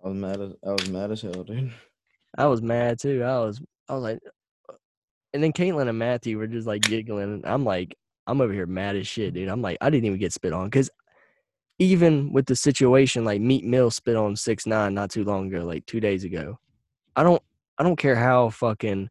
[0.05, 1.73] I was mad as I was mad as hell, dude.
[2.39, 3.25] I was mad too.
[3.25, 4.21] I was I was like,
[4.69, 4.75] uh,
[5.33, 7.25] and then Caitlin and Matthew were just like giggling.
[7.25, 7.97] And I'm like,
[8.29, 9.49] I'm over here mad as shit, dude.
[9.49, 10.91] I'm like, I didn't even get spit on because
[11.81, 15.65] even with the situation, like Meek Mill spit on six nine not too long ago,
[15.65, 16.57] like two days ago.
[17.17, 17.43] I don't
[17.79, 19.09] I don't care how fucking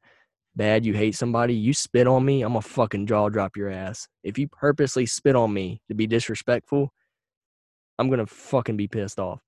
[0.55, 1.53] bad you hate somebody.
[1.53, 4.07] You spit on me, I'm gonna fucking jaw drop your ass.
[4.23, 6.93] If you purposely spit on me to be disrespectful,
[7.99, 9.41] I'm gonna fucking be pissed off.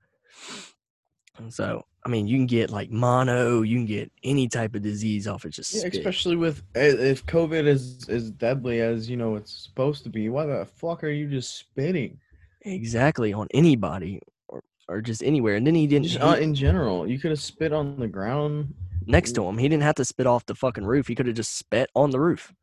[1.38, 4.82] And so, I mean, you can get like mono, you can get any type of
[4.82, 5.96] disease off of just Yeah, spit.
[5.96, 10.30] especially with eh, if COVID is as deadly as you know it's supposed to be.
[10.30, 12.20] Why the fuck are you just spitting?
[12.64, 14.20] exactly on anybody
[14.88, 15.56] or, just anywhere.
[15.56, 18.74] And then he didn't Just uh, in general, you could have spit on the ground.
[19.06, 19.58] next to him.
[19.58, 21.08] He didn't have to spit off the fucking roof.
[21.08, 22.54] He could have just spit on the roof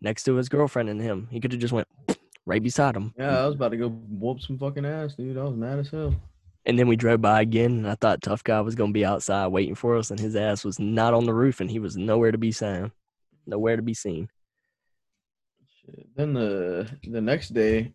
[0.00, 1.28] next to his girlfriend and him.
[1.30, 1.88] He could have just went
[2.46, 3.14] right beside him.
[3.18, 5.38] Yeah, I was about to go whoop some fucking ass, dude.
[5.38, 6.14] I was mad as hell.
[6.64, 9.48] And then we drove by again, and I thought Tough Guy was gonna be outside
[9.48, 12.30] waiting for us, and his ass was not on the roof, and he was nowhere
[12.30, 12.92] to be seen.
[13.46, 14.28] Nowhere to be seen.
[16.14, 17.92] Then the the next day,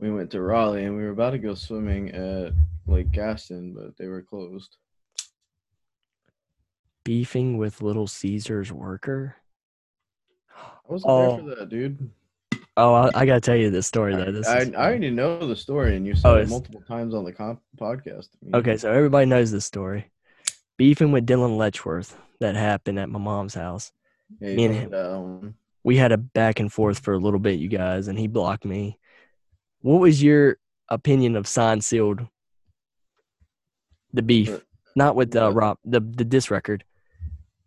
[0.00, 2.52] we went to Raleigh and we were about to go swimming at
[2.86, 4.76] Lake Gaston, but they were closed.
[7.04, 9.36] Beefing with Little Caesar's worker.
[10.56, 11.20] I wasn't Oh.
[11.36, 11.54] there for oh.
[11.60, 12.10] that, dude.
[12.76, 14.32] Oh, I, I gotta tell you this story though.
[14.32, 14.76] This I, I funny.
[14.76, 18.28] already know the story, and you Oh, said it multiple times on the comp- podcast.
[18.54, 20.10] Okay, so everybody knows this story.
[20.78, 23.92] Beefing with Dylan Letchworth that happened at my mom's house.
[24.40, 25.54] Yeah, me and him.
[25.82, 28.64] We had a back and forth for a little bit, you guys, and he blocked
[28.64, 28.98] me.
[29.82, 32.26] What was your opinion of signed sealed?
[34.12, 34.64] The beef,
[34.96, 35.54] not with the what?
[35.54, 36.84] Rob, the the diss record.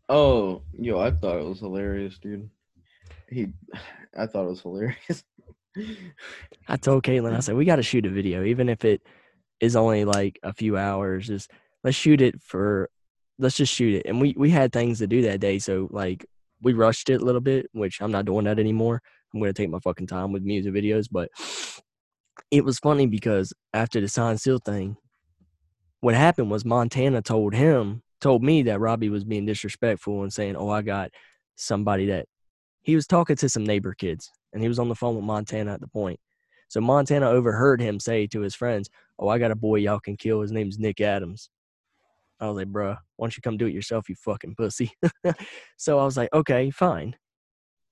[0.10, 2.50] Oh, yo, I thought it was hilarious, dude.
[3.30, 3.48] He,
[4.18, 5.24] I thought it was hilarious.
[6.68, 9.02] I told Caitlin, I said we got to shoot a video, even if it
[9.60, 11.28] is only like a few hours.
[11.28, 11.50] Just
[11.84, 12.90] let's shoot it for
[13.40, 14.06] let's just shoot it.
[14.06, 16.26] And we we had things to do that day, so like
[16.62, 19.02] we rushed it a little bit, which I'm not doing that anymore.
[19.34, 21.30] I'm gonna take my fucking time with music videos, but
[22.52, 24.98] it was funny because after the sign seal thing,
[26.02, 30.56] what happened was Montana told him, told me that Robbie was being disrespectful and saying,
[30.56, 31.12] "Oh, I got
[31.56, 32.28] somebody that."
[32.82, 35.74] He was talking to some neighbor kids, and he was on the phone with Montana
[35.74, 36.20] at the point.
[36.68, 40.18] So Montana overheard him say to his friends, "Oh, I got a boy y'all can
[40.18, 40.42] kill.
[40.42, 41.50] His name's Nick Adams."
[42.40, 44.92] I was like, "Bruh, why don't you come do it yourself, you fucking pussy?"
[45.78, 47.16] so I was like, "Okay, fine."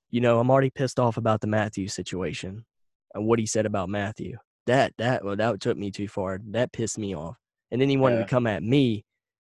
[0.09, 2.65] You know, I'm already pissed off about the Matthew situation
[3.13, 4.37] and what he said about Matthew.
[4.67, 6.39] That that well, that took me too far.
[6.51, 7.37] That pissed me off.
[7.71, 8.23] And then he wanted Yeah.
[8.23, 9.05] to come at me.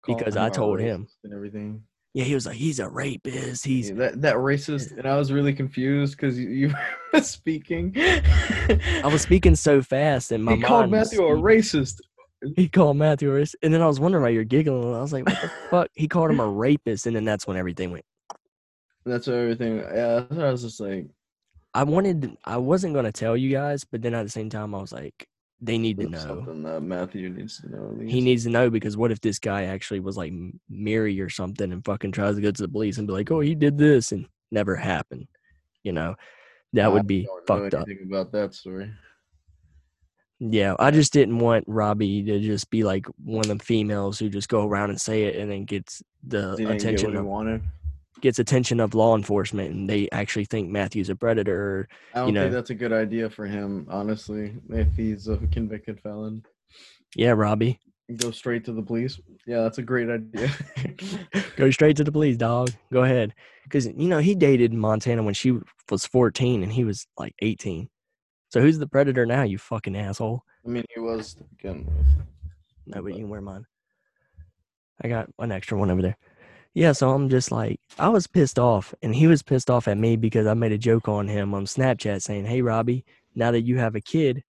[0.07, 1.09] Because I told him.
[1.25, 1.83] and everything.
[2.14, 3.64] Yeah, he was like, "He's a rapist.
[3.64, 6.75] He's Yeah, that that racist, and I was really confused because you, you
[7.12, 7.92] were speaking.
[7.96, 11.96] I was speaking so fast and my he called Matthew a racist.
[12.57, 13.57] He called Matthew a racist.
[13.62, 14.94] And then I was wondering why you're giggling.
[14.94, 15.88] I was like, what the fuck?
[15.94, 17.07] He called him a rapist.
[17.07, 18.05] And then that's when everything went.
[19.05, 19.79] That's everything.
[19.79, 21.07] Yeah, I was just like,
[21.73, 24.75] I wanted, I wasn't going to tell you guys, but then at the same time,
[24.75, 25.29] I was like,
[25.61, 26.19] they need to know.
[26.19, 27.99] something that Matthew needs to know.
[28.07, 30.33] He needs to know because what if this guy actually was like
[30.69, 33.41] Mary or something and fucking tries to go to the police and be like, oh,
[33.41, 35.29] he did this and never happened.
[35.83, 36.17] You know,
[36.73, 37.87] that I would be don't know fucked up.
[38.07, 38.91] about that story.
[40.39, 44.31] Yeah, I just didn't want Robbie to just be like one of the females who
[44.31, 47.63] just go around and say it and then gets the get attention he of wanted.
[48.21, 51.89] Gets attention of law enforcement and they actually think Matthew's a predator.
[52.15, 54.55] I don't know- think that's a good idea for him, honestly.
[54.69, 56.45] If he's a convicted felon,
[57.17, 57.79] Yeah, Robbie,
[58.17, 59.21] go straight to the police.
[59.47, 60.51] Yeah, that's a great idea.
[61.57, 62.71] go straight to the police, dog.
[62.93, 65.59] Go ahead, because you know he dated Montana when she
[65.91, 67.89] was 14 and he was like 18.
[68.51, 69.43] So who's the predator now?
[69.43, 70.43] You fucking asshole.
[70.65, 72.07] I mean, he was to begin with.
[72.87, 73.65] No, but you can wear mine.
[75.03, 76.17] I got an extra one over there.
[76.73, 79.99] Yeah, so I'm just like, I was pissed off, and he was pissed off at
[79.99, 83.05] me because I made a joke on him on Snapchat saying, Hey, Robbie,
[83.35, 84.43] now that you have a kid,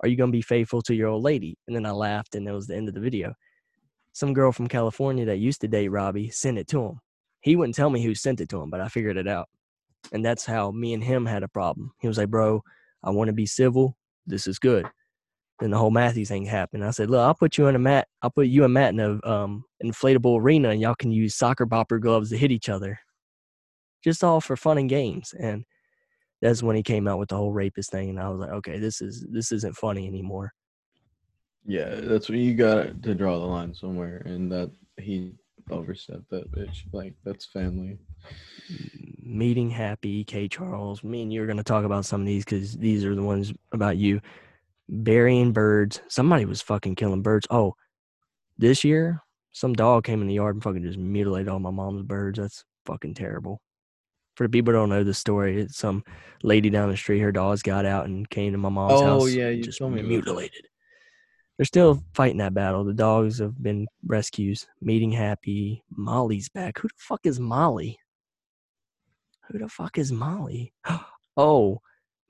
[0.00, 1.58] are you going to be faithful to your old lady?
[1.66, 3.34] And then I laughed, and that was the end of the video.
[4.12, 7.00] Some girl from California that used to date Robbie sent it to him.
[7.40, 9.48] He wouldn't tell me who sent it to him, but I figured it out.
[10.10, 11.92] And that's how me and him had a problem.
[12.00, 12.62] He was like, Bro,
[13.04, 13.96] I want to be civil.
[14.26, 14.86] This is good
[15.60, 16.84] then the whole Matthew thing happened.
[16.84, 18.08] I said, "Look, I'll put you in a mat.
[18.22, 21.66] I'll put you and Matt in a um, inflatable arena, and y'all can use soccer
[21.66, 22.98] bopper gloves to hit each other,
[24.04, 25.64] just all for fun and games." And
[26.40, 28.78] that's when he came out with the whole rapist thing, and I was like, "Okay,
[28.78, 30.52] this is this isn't funny anymore."
[31.66, 35.32] Yeah, that's what you got to draw the line somewhere, and that he
[35.70, 36.84] overstepped that bitch.
[36.92, 37.98] Like that's family.
[39.22, 40.48] Meeting happy, K.
[40.48, 41.02] Charles.
[41.04, 43.22] Me and you are going to talk about some of these because these are the
[43.22, 44.20] ones about you.
[44.88, 46.00] Burying birds.
[46.08, 47.46] Somebody was fucking killing birds.
[47.50, 47.74] Oh,
[48.56, 49.22] this year,
[49.52, 52.38] some dog came in the yard and fucking just mutilated all my mom's birds.
[52.38, 53.60] That's fucking terrible.
[54.36, 56.04] For the people who don't know the story, it's some
[56.42, 57.18] lady down the street.
[57.18, 59.22] Her dogs got out and came to my mom's Oh, house.
[59.22, 60.66] Oh yeah, you just told me mutilated.
[61.56, 62.84] They're still fighting that battle.
[62.84, 64.68] The dogs have been rescues.
[64.80, 65.82] Meeting happy.
[65.90, 66.78] Molly's back.
[66.78, 67.98] Who the fuck is Molly?
[69.50, 70.72] Who the fuck is Molly?
[71.36, 71.80] oh,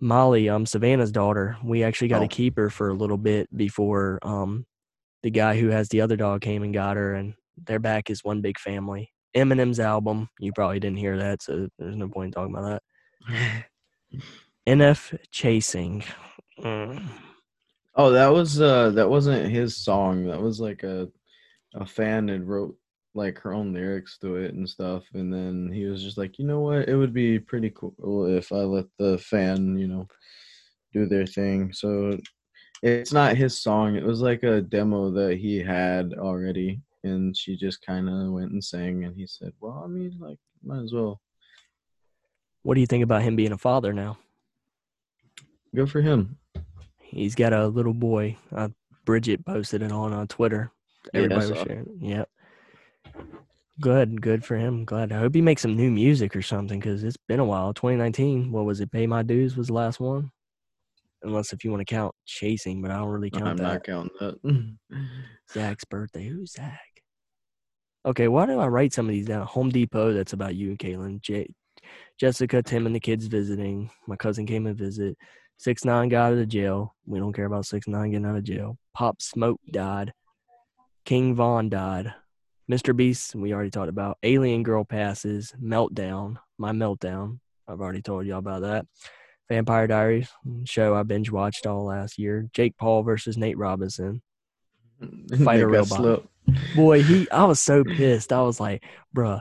[0.00, 1.56] Molly, um, Savannah's daughter.
[1.64, 2.26] We actually got Oh.
[2.26, 4.66] to keep her for a little bit before um,
[5.22, 7.34] the guy who has the other dog came and got her, and
[7.66, 9.12] they're back as one big family.
[9.36, 10.28] Eminem's album.
[10.38, 12.80] You probably didn't hear that, so there's no point in talking about
[13.28, 13.64] that.
[14.66, 16.04] NF Chasing.
[16.60, 17.02] Mm.
[17.94, 20.26] Oh, that was uh that wasn't his song.
[20.26, 21.08] That was like a
[21.74, 22.76] a fan had wrote
[23.14, 25.04] like her own lyrics to it and stuff.
[25.14, 28.52] And then he was just like, you know what, it would be pretty cool if
[28.52, 30.06] I let the fan, you know,
[30.92, 31.72] do their thing.
[31.72, 32.18] So
[32.82, 33.96] it's not his song.
[33.96, 36.80] It was like a demo that he had already.
[37.04, 39.04] And she just kind of went and sang.
[39.04, 41.20] And he said, well, I mean, like, might as well.
[42.62, 44.18] What do you think about him being a father now?
[45.74, 46.38] Good for him.
[47.00, 48.36] He's got a little boy.
[48.54, 48.68] Uh,
[49.04, 50.70] Bridget posted it on uh, Twitter.
[51.06, 51.78] Yeah, Everybody was sharing.
[51.78, 51.88] it.
[52.00, 52.28] Yep.
[53.80, 54.84] Good, good for him.
[54.84, 55.12] Glad.
[55.12, 57.72] I hope he makes some new music or something because it's been a while.
[57.72, 58.50] 2019.
[58.50, 58.90] What was it?
[58.90, 60.30] Pay My Dues was the last one.
[61.22, 63.50] Unless if you want to count Chasing, but I don't really count that.
[63.50, 63.62] I'm that.
[63.62, 64.76] not counting that.
[65.52, 66.28] Zach's birthday.
[66.28, 66.80] Who's Zach?
[68.06, 69.46] Okay, why do I write some of these down?
[69.46, 70.12] Home Depot.
[70.12, 71.20] That's about you and Caitlin.
[71.20, 71.52] J-
[72.18, 73.90] Jessica, Tim, and the kids visiting.
[74.06, 75.16] My cousin came and visit.
[75.56, 76.94] Six nine got out of jail.
[77.04, 78.78] We don't care about six nine getting out of jail.
[78.94, 80.12] Pop Smoke died.
[81.04, 82.14] King Von died.
[82.70, 82.94] Mr.
[82.94, 84.18] Beast, we already talked about.
[84.22, 85.54] Alien Girl passes.
[85.62, 86.36] Meltdown.
[86.58, 87.38] My meltdown.
[87.66, 88.86] I've already told y'all about that.
[89.48, 90.28] Vampire Diaries
[90.64, 92.48] show I binge watched all last year.
[92.52, 94.20] Jake Paul versus Nate Robinson.
[95.00, 96.28] Fight They a got real slow.
[96.74, 98.32] Boy, he I was so pissed.
[98.32, 98.84] I was like,
[99.16, 99.40] bruh,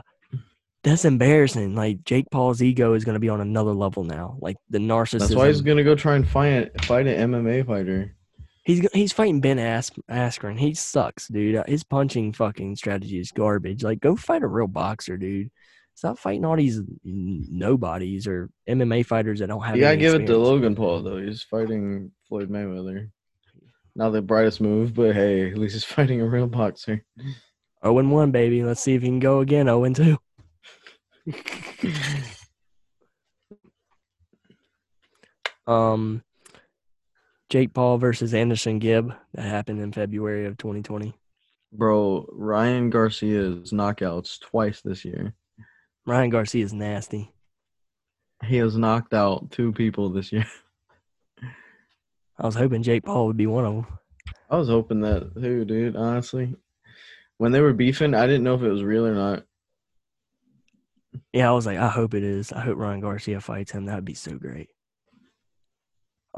[0.82, 1.74] that's embarrassing.
[1.74, 4.38] Like Jake Paul's ego is gonna be on another level now.
[4.40, 5.18] Like the narcissism.
[5.20, 8.14] That's why he's gonna go try and fight fight an MMA fighter.
[8.68, 10.58] He's he's fighting Ben As- Askren.
[10.58, 11.54] He sucks, dude.
[11.56, 13.82] Uh, His punching fucking strategy is garbage.
[13.82, 15.50] Like, go fight a real boxer, dude.
[15.94, 19.74] Stop fighting all these nobodies or MMA fighters that don't have.
[19.74, 20.36] You gotta give it to.
[20.36, 21.16] Logan Paul though.
[21.16, 23.08] He's fighting Floyd Mayweather.
[23.96, 27.02] Not the brightest move, but hey, at least he's fighting a real boxer.
[27.82, 28.62] Oh and one, baby.
[28.62, 29.66] Let's see if he can go again.
[29.70, 30.18] Oh and two.
[35.66, 36.22] um,
[37.48, 41.14] Jake Paul versus AnEsonGib that happened in February of 2020.
[41.72, 45.34] Bro, Ryan Garcia's knockouts twice this year.
[46.06, 47.32] Ryan Garcia is nasty.
[48.44, 50.46] He has knocked out two people this year.
[52.38, 53.98] I was hoping Jake Paul would be one of them.
[54.50, 55.96] I was hoping that too, dude.
[55.96, 56.54] Honestly,
[57.38, 59.44] when they were beefing, I didn't know if it was real or not.
[61.32, 62.52] Yeah, I was like, I hope it is.
[62.52, 63.86] I hope Ryan Garcia fights him.
[63.86, 64.68] That would be so great.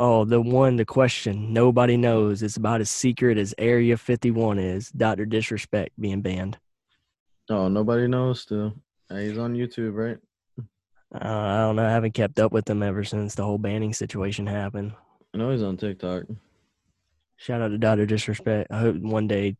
[0.02, 2.42] Oh, the one, the question nobody knows.
[2.42, 4.88] It's about as secret as Area 51 is.
[4.92, 5.26] Dr.
[5.26, 6.56] Disrespect being banned.
[7.50, 8.72] Oh, nobody knows still.
[9.10, 10.16] He's on YouTube, right?
[11.14, 11.86] Uh, I don't know.
[11.86, 14.94] I haven't kept up with him ever since the whole banning situation happened.
[15.34, 16.22] I know he's on TikTok.
[17.36, 18.06] Shout out to Dr.
[18.06, 18.70] Disrespect.
[18.70, 19.58] I hope one day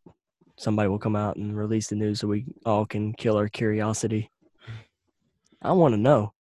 [0.59, 4.31] somebody will come out and release the news so we all can kill our curiosity.
[5.61, 6.33] I want to know.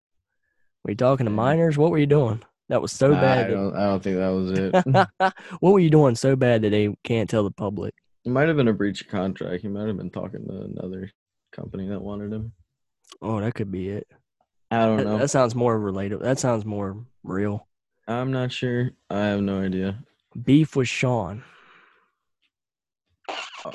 [0.85, 1.77] Were you talking to minors?
[1.77, 2.45] What were you doing?
[2.69, 3.47] That was so I bad.
[3.47, 3.77] that- don't.
[3.77, 5.33] I don't think that was it.
[5.61, 7.95] what were you doing so bad that they can't tell the public?
[8.25, 9.63] it might have been a breach of contract.
[9.63, 11.11] He might have been talking to another
[11.53, 12.53] company that wanted him.
[13.23, 14.07] Oh, that could be it.
[14.71, 15.19] I don't That, know.
[15.19, 16.21] that sounds more relatable.
[16.23, 17.67] That sounds more real.
[18.07, 18.91] I'm not sure.
[19.09, 19.99] I have no idea.
[20.45, 21.43] Beef with Sean.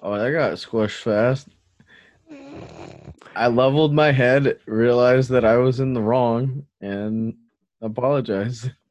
[0.04, 1.48] Oh, that got squished fast.
[3.36, 7.36] I leveled my head, realized that I was in the wrong, and
[7.82, 8.70] apologized.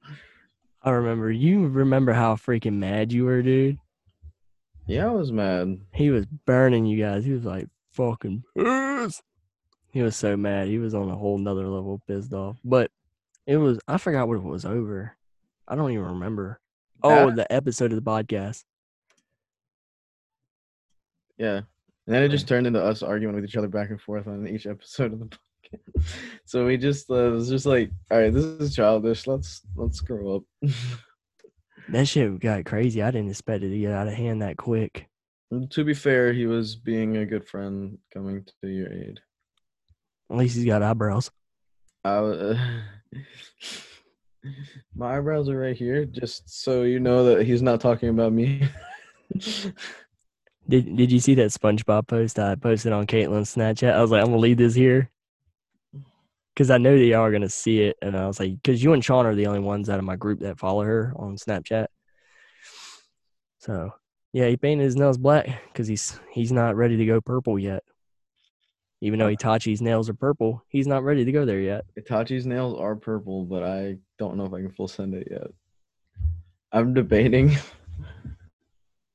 [0.85, 1.31] I remember.
[1.31, 3.79] You remember how freaking mad you were, dude?
[4.87, 5.79] Yeah, I was mad.
[5.93, 7.25] He was burning you guys.
[7.25, 9.23] He was like fucking pissed.
[9.93, 10.67] He was so mad.
[10.69, 12.59] He was on a whole nother level pissed off.
[12.65, 12.91] But
[13.47, 15.17] it was I forgot what it was over.
[15.69, 16.59] I don't even remember.
[17.03, 18.65] Oh, That- the episode of the podcast.
[21.39, 21.61] Yeah.
[22.07, 24.49] And then it just turned into us arguing with each other back and forth on
[24.49, 25.39] each episode of the podcast.
[26.45, 29.27] So we just uh, was just like, all right, this is childish.
[29.27, 30.71] Let's let's grow up.
[31.89, 33.03] That shit got crazy.
[33.03, 35.09] I didn't expect it to get out of hand that quick.
[35.71, 39.19] to be fair, he was being a good friend coming to your aid.
[40.31, 41.31] At least he's got eyebrows.
[42.05, 42.59] I, uh,
[44.95, 48.69] my eyebrows are right here, just so you know that he's not talking about me.
[50.69, 53.93] Did Did you see that SpongeBob post I posted on Caitlin's Snapchat?
[53.93, 55.11] I was like, I'm gonna leave this here
[56.55, 58.93] because I know that y'all are gonna see it, and I was like, because you
[58.93, 61.87] and Sean are the only ones out of my group that follow her on Snapchat.
[63.59, 63.93] So
[64.33, 67.85] yeah, he painted his nails black because he's he's not ready to go purple yet.
[69.01, 71.85] Even though Itachi's nails are purple, he's not ready to go there yet.
[71.99, 75.49] Itachi's nails are purple, but I don't know if I can full send it yet.
[76.71, 77.57] I'm debating.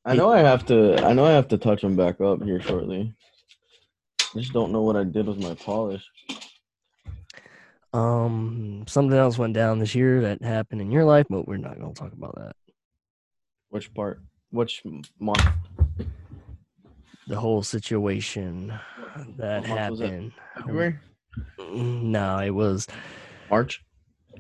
[0.05, 1.03] I know I have to.
[1.05, 3.13] I know I have to touch them back up here shortly.
[4.35, 6.03] I just don't know what I did with my polish.
[7.97, 11.79] Um, something else went down this year that happened in your life, but we're not
[11.79, 12.55] gonna talk about that.
[13.69, 14.21] Which part?
[14.51, 14.83] Which
[15.19, 15.43] month?
[17.27, 18.67] The whole situation
[19.37, 20.31] that What month was happened.
[20.55, 20.99] February?
[21.59, 22.87] Mm, No, it was.
[23.49, 23.83] March?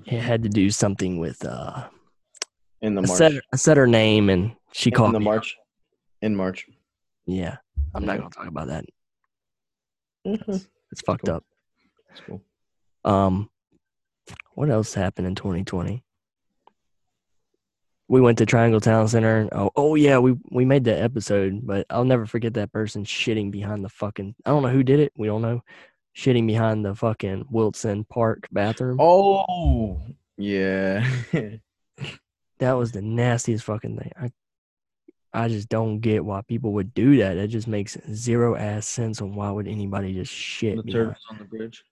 [0.05, 1.87] It had to do something with uh.
[2.81, 3.17] In the I March.
[3.17, 5.25] said I said her name and she in called In the me.
[5.25, 5.57] March.
[6.21, 6.67] In March.
[7.25, 7.57] Yeah,
[7.95, 8.85] I'm not gonna talk about that.
[10.23, 11.35] That's It's fucked cool.
[11.37, 11.43] up.
[12.27, 12.41] cool.
[13.07, 13.49] Um,
[14.53, 16.03] what else happened in 2020?
[18.09, 19.49] We went to Triangle Town Center.
[19.51, 23.51] Oh, oh yeah, we we made that episode, but I'll never forget that person shitting
[23.51, 24.35] behind the fucking.
[24.45, 25.13] I don't know who did it.
[25.17, 25.61] We don't know.
[26.15, 28.97] Shitting behind the fucking Wilson Park bathroom.
[28.99, 30.01] Oh,
[30.37, 31.07] yeah.
[32.59, 34.11] That was the nastiest fucking thing.
[34.19, 34.31] I
[35.31, 37.35] I just don't get why people would do that.
[37.35, 40.77] That just makes zero ass sense on why would anybody just shit.
[40.77, 41.83] the turtles on the bridge.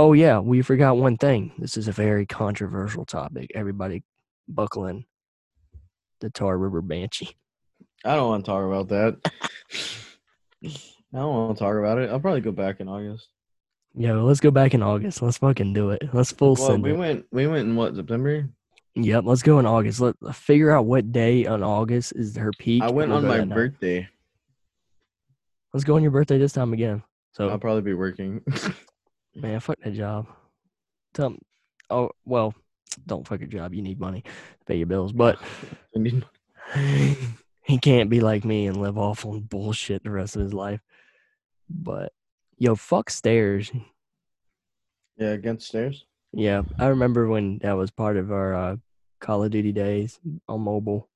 [0.00, 1.52] Oh yeah, we forgot one thing.
[1.58, 3.50] This is a very controversial topic.
[3.54, 4.02] Everybody
[4.48, 5.04] buckle in.
[6.22, 7.36] The Tar River Banshee.
[8.02, 9.18] I don't want to talk about that.
[10.64, 12.08] I don't want to talk about it.
[12.08, 13.28] I'll probably go back in August.
[13.94, 15.20] Yeah, Yo, let's go back in August.
[15.20, 16.02] Let's fucking do it.
[16.14, 16.96] Let's full Well, send we it.
[16.96, 17.26] went.
[17.30, 18.48] We went in what September?
[18.94, 20.00] Yep, let's go in August.
[20.00, 22.82] Let let's figure out what day on August is her peak.
[22.82, 23.54] I went we'll on my that night.
[23.54, 24.08] birthday.
[25.74, 27.02] Let's go on your birthday this time again.
[27.32, 28.40] So I'll probably be working.
[29.34, 30.26] Man, fuck that job.
[31.14, 31.38] Tell 'em-
[31.88, 32.54] oh well,
[33.06, 33.74] don't fuck your job.
[33.74, 35.38] You need money to pay your bills, but
[36.74, 40.80] he can't be like me and live off on bullshit the rest of his life.
[41.68, 42.12] But
[42.58, 43.70] yo, fuck stairs.
[45.16, 46.04] yeah, against stairs.
[46.32, 48.76] Yeah, I remember when that was part of our uh,
[49.20, 50.18] Call of Duty days
[50.48, 51.08] on mobile.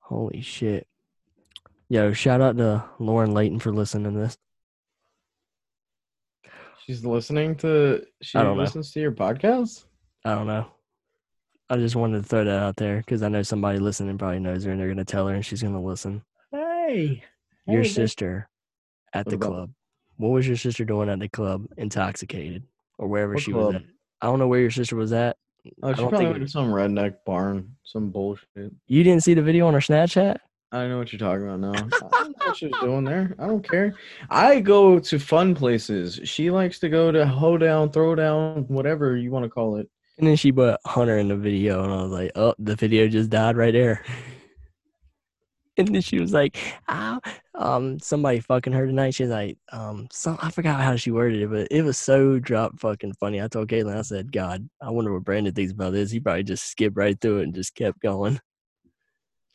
[0.00, 0.86] Holy shit.
[1.88, 4.38] Yo, shout out to Lauren Layton for listening to this.
[6.84, 8.04] She's listening to.
[8.22, 8.62] She I don't know.
[8.62, 9.84] listens to your podcast.
[10.24, 10.66] I don't know.
[11.70, 14.64] I just wanted to throw that out there because I know somebody listening probably knows
[14.64, 16.22] her and they're going to tell her and she's going to listen.
[16.52, 17.22] Hey,
[17.66, 18.48] Your Hey, sister
[19.14, 19.70] at What the about- club.
[20.16, 21.66] What was your sister doing at the club?
[21.76, 22.62] Intoxicated
[22.98, 23.82] or wherever What she was at.
[24.20, 25.36] I don't know where your sister was at.
[25.82, 28.72] Oh, I she don't probably think went it- to some redneck barn, some bullshit.
[28.86, 30.36] You didn't see the video on her Snapchat?
[30.74, 31.70] I know what you're talking about now.
[32.12, 33.32] I don't know what she was doing there.
[33.38, 33.94] I don't care.
[34.28, 36.18] I go to fun places.
[36.24, 39.88] She likes to go to hoedown, throwdown, whatever you want to call it.
[40.18, 43.06] And then she put Hunter in the video, and I was like, "Oh, the video
[43.06, 44.04] just died right there."
[45.76, 46.56] and then she was like,
[46.88, 47.20] "Oh,
[47.54, 51.50] um, somebody fucking her tonight." She's like, "Um, some I forgot how she worded it,
[51.50, 55.12] but it was so drop fucking funny." I told Caitlin, I said, "God, I wonder
[55.12, 58.00] what Brandon thinks about this." He probably just skipped right through it and just kept
[58.00, 58.40] going.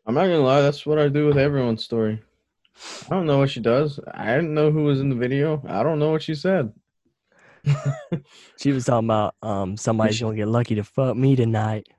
[0.09, 2.19] I'm not gonna lie, that's what I do with everyone's story.
[3.05, 3.99] I don't know what she does.
[4.11, 5.61] I didn't know who was in the video.
[5.67, 6.73] I don't know what she said.
[8.57, 11.89] She was talking about um somebody's gonna get lucky to fuck me tonight.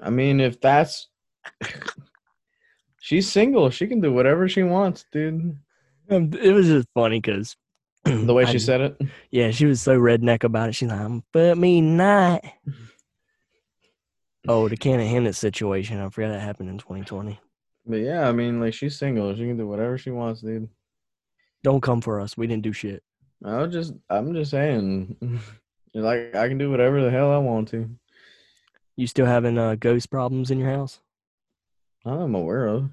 [0.00, 1.08] I mean, if that's
[3.00, 5.56] she's single, she can do whatever she wants, dude.
[6.10, 7.56] Um, it was just funny because
[8.04, 9.00] The way she said it.
[9.30, 10.74] Yeah, she was so redneck about it.
[10.74, 12.44] She's like, "I'm but me not."
[14.48, 15.98] Oh, the Cannon Hennett situation.
[15.98, 17.38] I forgot that happened in 2020.
[17.86, 19.34] But yeah, I mean, like she's single.
[19.34, 20.68] She can do whatever she wants, dude.
[21.62, 22.36] Don't come for us.
[22.36, 23.02] We didn't do shit.
[23.44, 25.16] I was just, I'm just saying,
[25.94, 27.88] like I can do whatever the hell I want to.
[28.96, 31.00] You still having uh, ghost problems in your house?
[32.04, 32.90] I'm aware of.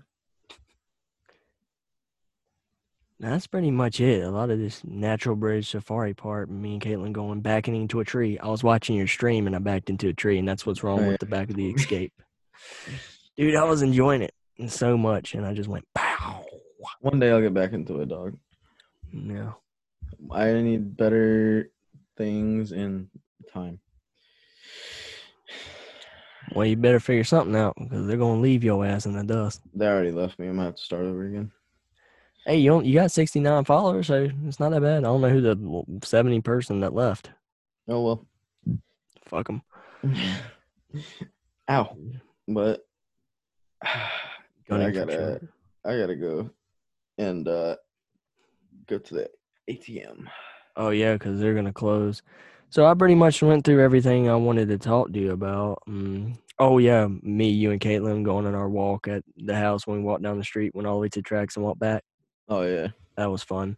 [3.20, 4.24] That's pretty much it.
[4.24, 6.52] A lot of this natural bridge safari part.
[6.52, 8.38] Me and Caitlin going backing into a tree.
[8.38, 11.04] I was watching your stream and I backed into a tree, and that's what's wrong
[11.04, 12.14] Oh, with the back of the escape.
[13.36, 14.34] Dude, I was enjoying it
[14.68, 16.46] so much, and I just went pow.
[17.02, 18.38] One day I'll get back into it, dog.
[19.12, 19.54] Yeah.
[20.32, 21.72] I need better
[22.18, 23.10] things in
[23.52, 23.80] time.
[26.54, 29.62] Well, you better figure something out because they're gonna leave your ass in the dust.
[29.74, 30.48] They already left me.
[30.48, 31.52] I'm gonna have to start over again.
[32.48, 35.00] Hey, you you got 69 followers, so it's not that bad.
[35.00, 37.30] I don't know who the 70 person that left.
[37.90, 38.26] Oh well.
[39.26, 39.62] Fuck them.
[41.70, 41.98] Ow.
[42.48, 42.88] But
[44.70, 45.42] Gun I gotta.
[45.84, 46.50] I gotta go
[47.18, 47.76] and uh
[48.88, 49.30] go to the
[49.70, 50.28] ATM.
[50.78, 52.22] Oh yeah, because they're gonna close.
[52.70, 55.84] So I pretty much went through everything I wanted to talk to you about.
[55.90, 56.38] Mm.
[56.60, 60.04] Oh yeah, me, you, and Caitlin going on our walk at the house when we
[60.04, 62.06] walked down the street, went all the way to tracks and walked back.
[62.48, 62.90] Oh yeah.
[63.16, 63.78] That was fun.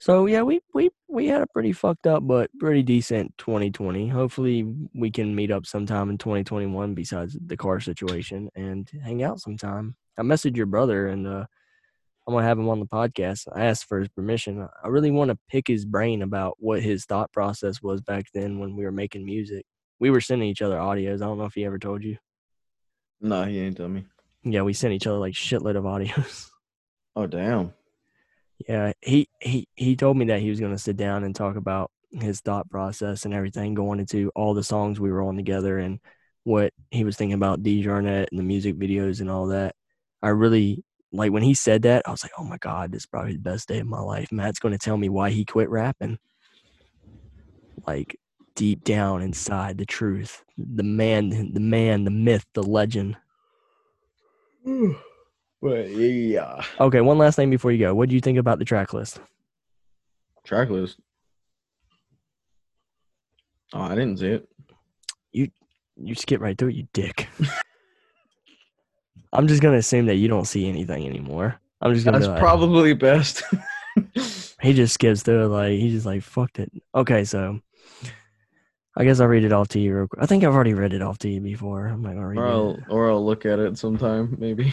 [0.00, 4.08] So yeah, we we we had a pretty fucked up but pretty decent 2020.
[4.08, 9.40] Hopefully we can meet up sometime in 2021 besides the car situation and hang out
[9.40, 9.96] sometime.
[10.16, 11.46] I messaged your brother and uh
[12.26, 13.48] I'm gonna have him on the podcast.
[13.54, 14.68] I asked for his permission.
[14.84, 18.58] I really want to pick his brain about what his thought process was back then
[18.58, 19.64] when we were making music.
[19.98, 21.22] We were sending each other audios.
[21.22, 22.18] I don't know if he ever told you.
[23.20, 24.04] No, he ain't tell me.
[24.44, 26.50] Yeah, we sent each other like shitload of audios.
[27.16, 27.72] Oh damn.
[28.66, 31.56] Yeah, he he he told me that he was going to sit down and talk
[31.56, 35.78] about his thought process and everything going into all the songs we were on together
[35.78, 36.00] and
[36.44, 39.74] what he was thinking about D Jarnett and the music videos and all that.
[40.22, 40.82] I really
[41.12, 43.38] like when he said that, I was like, "Oh my god, this is probably the
[43.38, 46.18] best day of my life." Matt's going to tell me why he quit rapping.
[47.86, 48.18] Like
[48.54, 50.42] deep down inside the truth.
[50.56, 53.16] The man, the man, the myth, the legend.
[55.60, 56.62] But yeah.
[56.78, 57.94] Okay, one last thing before you go.
[57.94, 59.20] What do you think about the track list?
[60.44, 60.98] Track list.
[63.74, 64.48] Oh, I didn't see it.
[65.32, 65.48] You
[65.96, 67.28] you skip right through it, you dick.
[69.32, 71.60] I'm just gonna assume that you don't see anything anymore.
[71.80, 73.42] I'm just gonna That's like, probably best.
[74.62, 76.72] he just skips through it like he just like fucked it.
[76.94, 77.60] Okay, so
[78.96, 80.22] I guess I'll read it off to you real quick.
[80.22, 81.86] I think I've already read it off to you before.
[81.86, 82.84] I'm not gonna read or I'll it.
[82.88, 84.72] or I'll look at it sometime, maybe.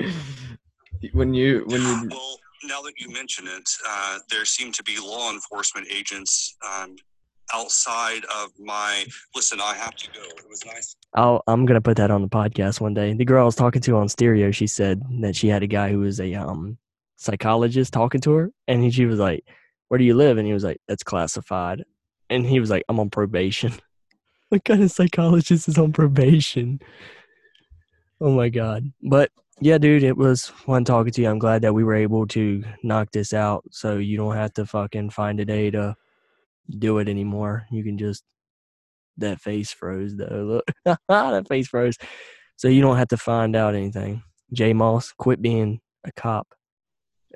[1.12, 4.98] when you when you Well, now that you mention it, uh, there seem to be
[4.98, 6.96] law enforcement agents um,
[7.52, 9.60] outside of my listen.
[9.60, 10.22] I have to go.
[10.22, 10.96] It was nice.
[11.14, 13.12] I'll, I'm gonna put that on the podcast one day.
[13.14, 15.90] The girl I was talking to on stereo, she said that she had a guy
[15.90, 16.78] who was a um
[17.16, 19.44] psychologist talking to her, and he, she was like,
[19.88, 21.84] "Where do you live?" And he was like, "That's classified,"
[22.30, 23.72] and he was like, "I'm on probation."
[24.48, 26.80] what kind of psychologist is on probation?
[28.20, 28.92] Oh my god!
[29.02, 29.30] But
[29.60, 31.28] yeah, dude, it was fun talking to you.
[31.28, 34.66] I'm glad that we were able to knock this out, so you don't have to
[34.66, 35.96] fucking find a day to
[36.78, 37.66] do it anymore.
[37.70, 38.24] You can just
[39.16, 40.62] that face froze though.
[40.86, 41.96] Look, that face froze.
[42.56, 44.22] So you don't have to find out anything.
[44.52, 46.48] J Moss, quit being a cop.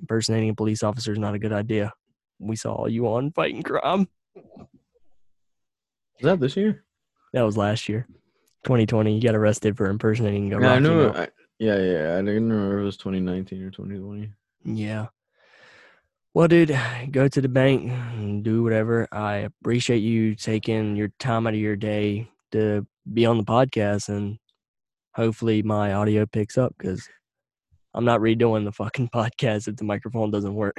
[0.00, 1.92] Impersonating a police officer is not a good idea.
[2.38, 4.08] We saw you on fighting crime.
[6.18, 6.84] Is that this year?
[7.32, 8.06] That was last year,
[8.64, 9.14] 2020.
[9.14, 10.78] You got arrested for impersonating a Yeah, I.
[10.78, 11.16] Mountain.
[11.16, 11.28] I,
[11.62, 12.14] yeah, yeah.
[12.14, 14.32] I didn't remember if it was 2019 or 2020.
[14.64, 15.06] Yeah.
[16.34, 16.76] Well, dude,
[17.12, 19.06] go to the bank and do whatever.
[19.12, 24.08] I appreciate you taking your time out of your day to be on the podcast,
[24.08, 24.38] and
[25.14, 27.08] hopefully my audio picks up because
[27.94, 30.74] I'm not redoing the fucking podcast if the microphone doesn't work.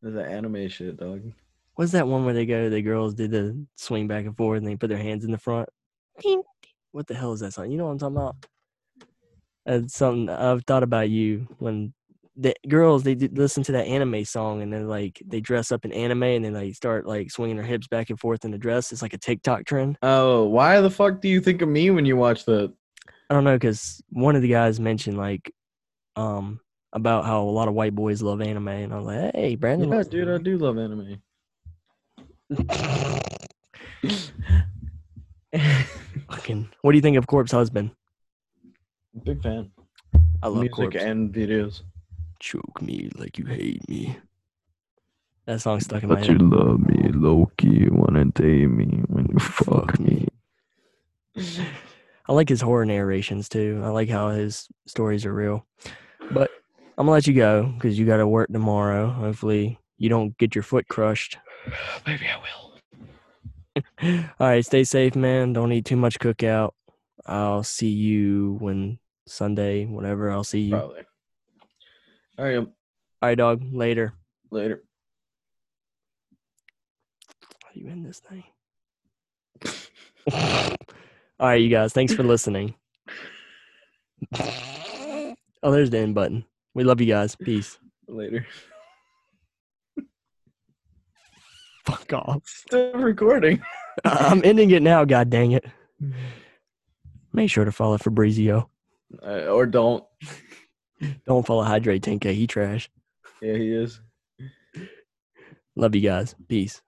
[0.00, 1.32] There's that anime shit, dog.
[1.74, 2.70] What's that one where they go?
[2.70, 5.38] The girls did the swing back and forth, and they put their hands in the
[5.38, 5.68] front.
[6.92, 7.72] What the hell is that song?
[7.72, 8.36] You know what I'm talking about?
[9.88, 11.92] Something I've thought about you when
[12.36, 15.92] the girls they listen to that anime song and then like they dress up in
[15.92, 18.92] anime and then they start like swinging their hips back and forth in the dress.
[18.92, 19.98] It's like a TikTok trend.
[20.02, 22.72] Oh, why the fuck do you think of me when you watch that?
[23.30, 25.50] I don't know because one of the guys mentioned like
[26.14, 26.60] um
[26.92, 29.90] about how a lot of white boys love anime, and I was like, hey, Brandon,
[29.90, 31.20] Yeah, dude, I do love anime.
[36.30, 37.90] Fucking, what do you think of Corpse Husband?
[39.24, 39.70] Big fan.
[40.42, 40.96] I love Music Corpse.
[40.96, 41.82] and videos.
[42.38, 44.16] Choke me like you hate me.
[45.46, 46.26] That song stuck in my head.
[46.26, 47.88] But you love me, Loki.
[47.88, 50.28] Wanna date me when you fuck me.
[52.28, 53.80] I like his horror narrations too.
[53.84, 55.64] I like how his stories are real.
[56.32, 56.50] But
[56.98, 59.08] I'm gonna let you go because you got to work tomorrow.
[59.08, 61.38] Hopefully, you don't get your foot crushed.
[62.06, 63.82] Maybe I will.
[64.40, 65.52] All right, stay safe, man.
[65.52, 66.72] Don't eat too much cookout.
[67.26, 70.30] I'll see you when Sunday, whatever.
[70.30, 70.74] I'll see you.
[70.74, 71.02] All Probably.
[72.38, 72.72] All right, um,
[73.22, 73.62] right, dog.
[73.72, 74.14] Later.
[74.50, 74.82] later.
[77.64, 78.44] How do you end this thing?
[81.38, 81.92] All right, you guys.
[81.92, 82.74] Thanks for listening.
[85.62, 86.44] Oh, there's the end button.
[86.74, 87.34] We love you guys.
[87.34, 87.78] Peace.
[88.06, 88.46] Later.
[91.84, 92.42] Fuck off.
[92.44, 93.60] Still recording.
[94.04, 95.04] I'm ending it now.
[95.04, 95.64] God dang it.
[97.32, 98.70] Make sure to follow Fabrizio.
[99.22, 100.04] Uh, or don't.
[101.26, 102.32] Don't follow Hydrate 10K.
[102.32, 102.90] He trash.
[103.42, 104.00] Yeah, he is.
[105.76, 106.34] Love you guys.
[106.48, 106.80] Peace.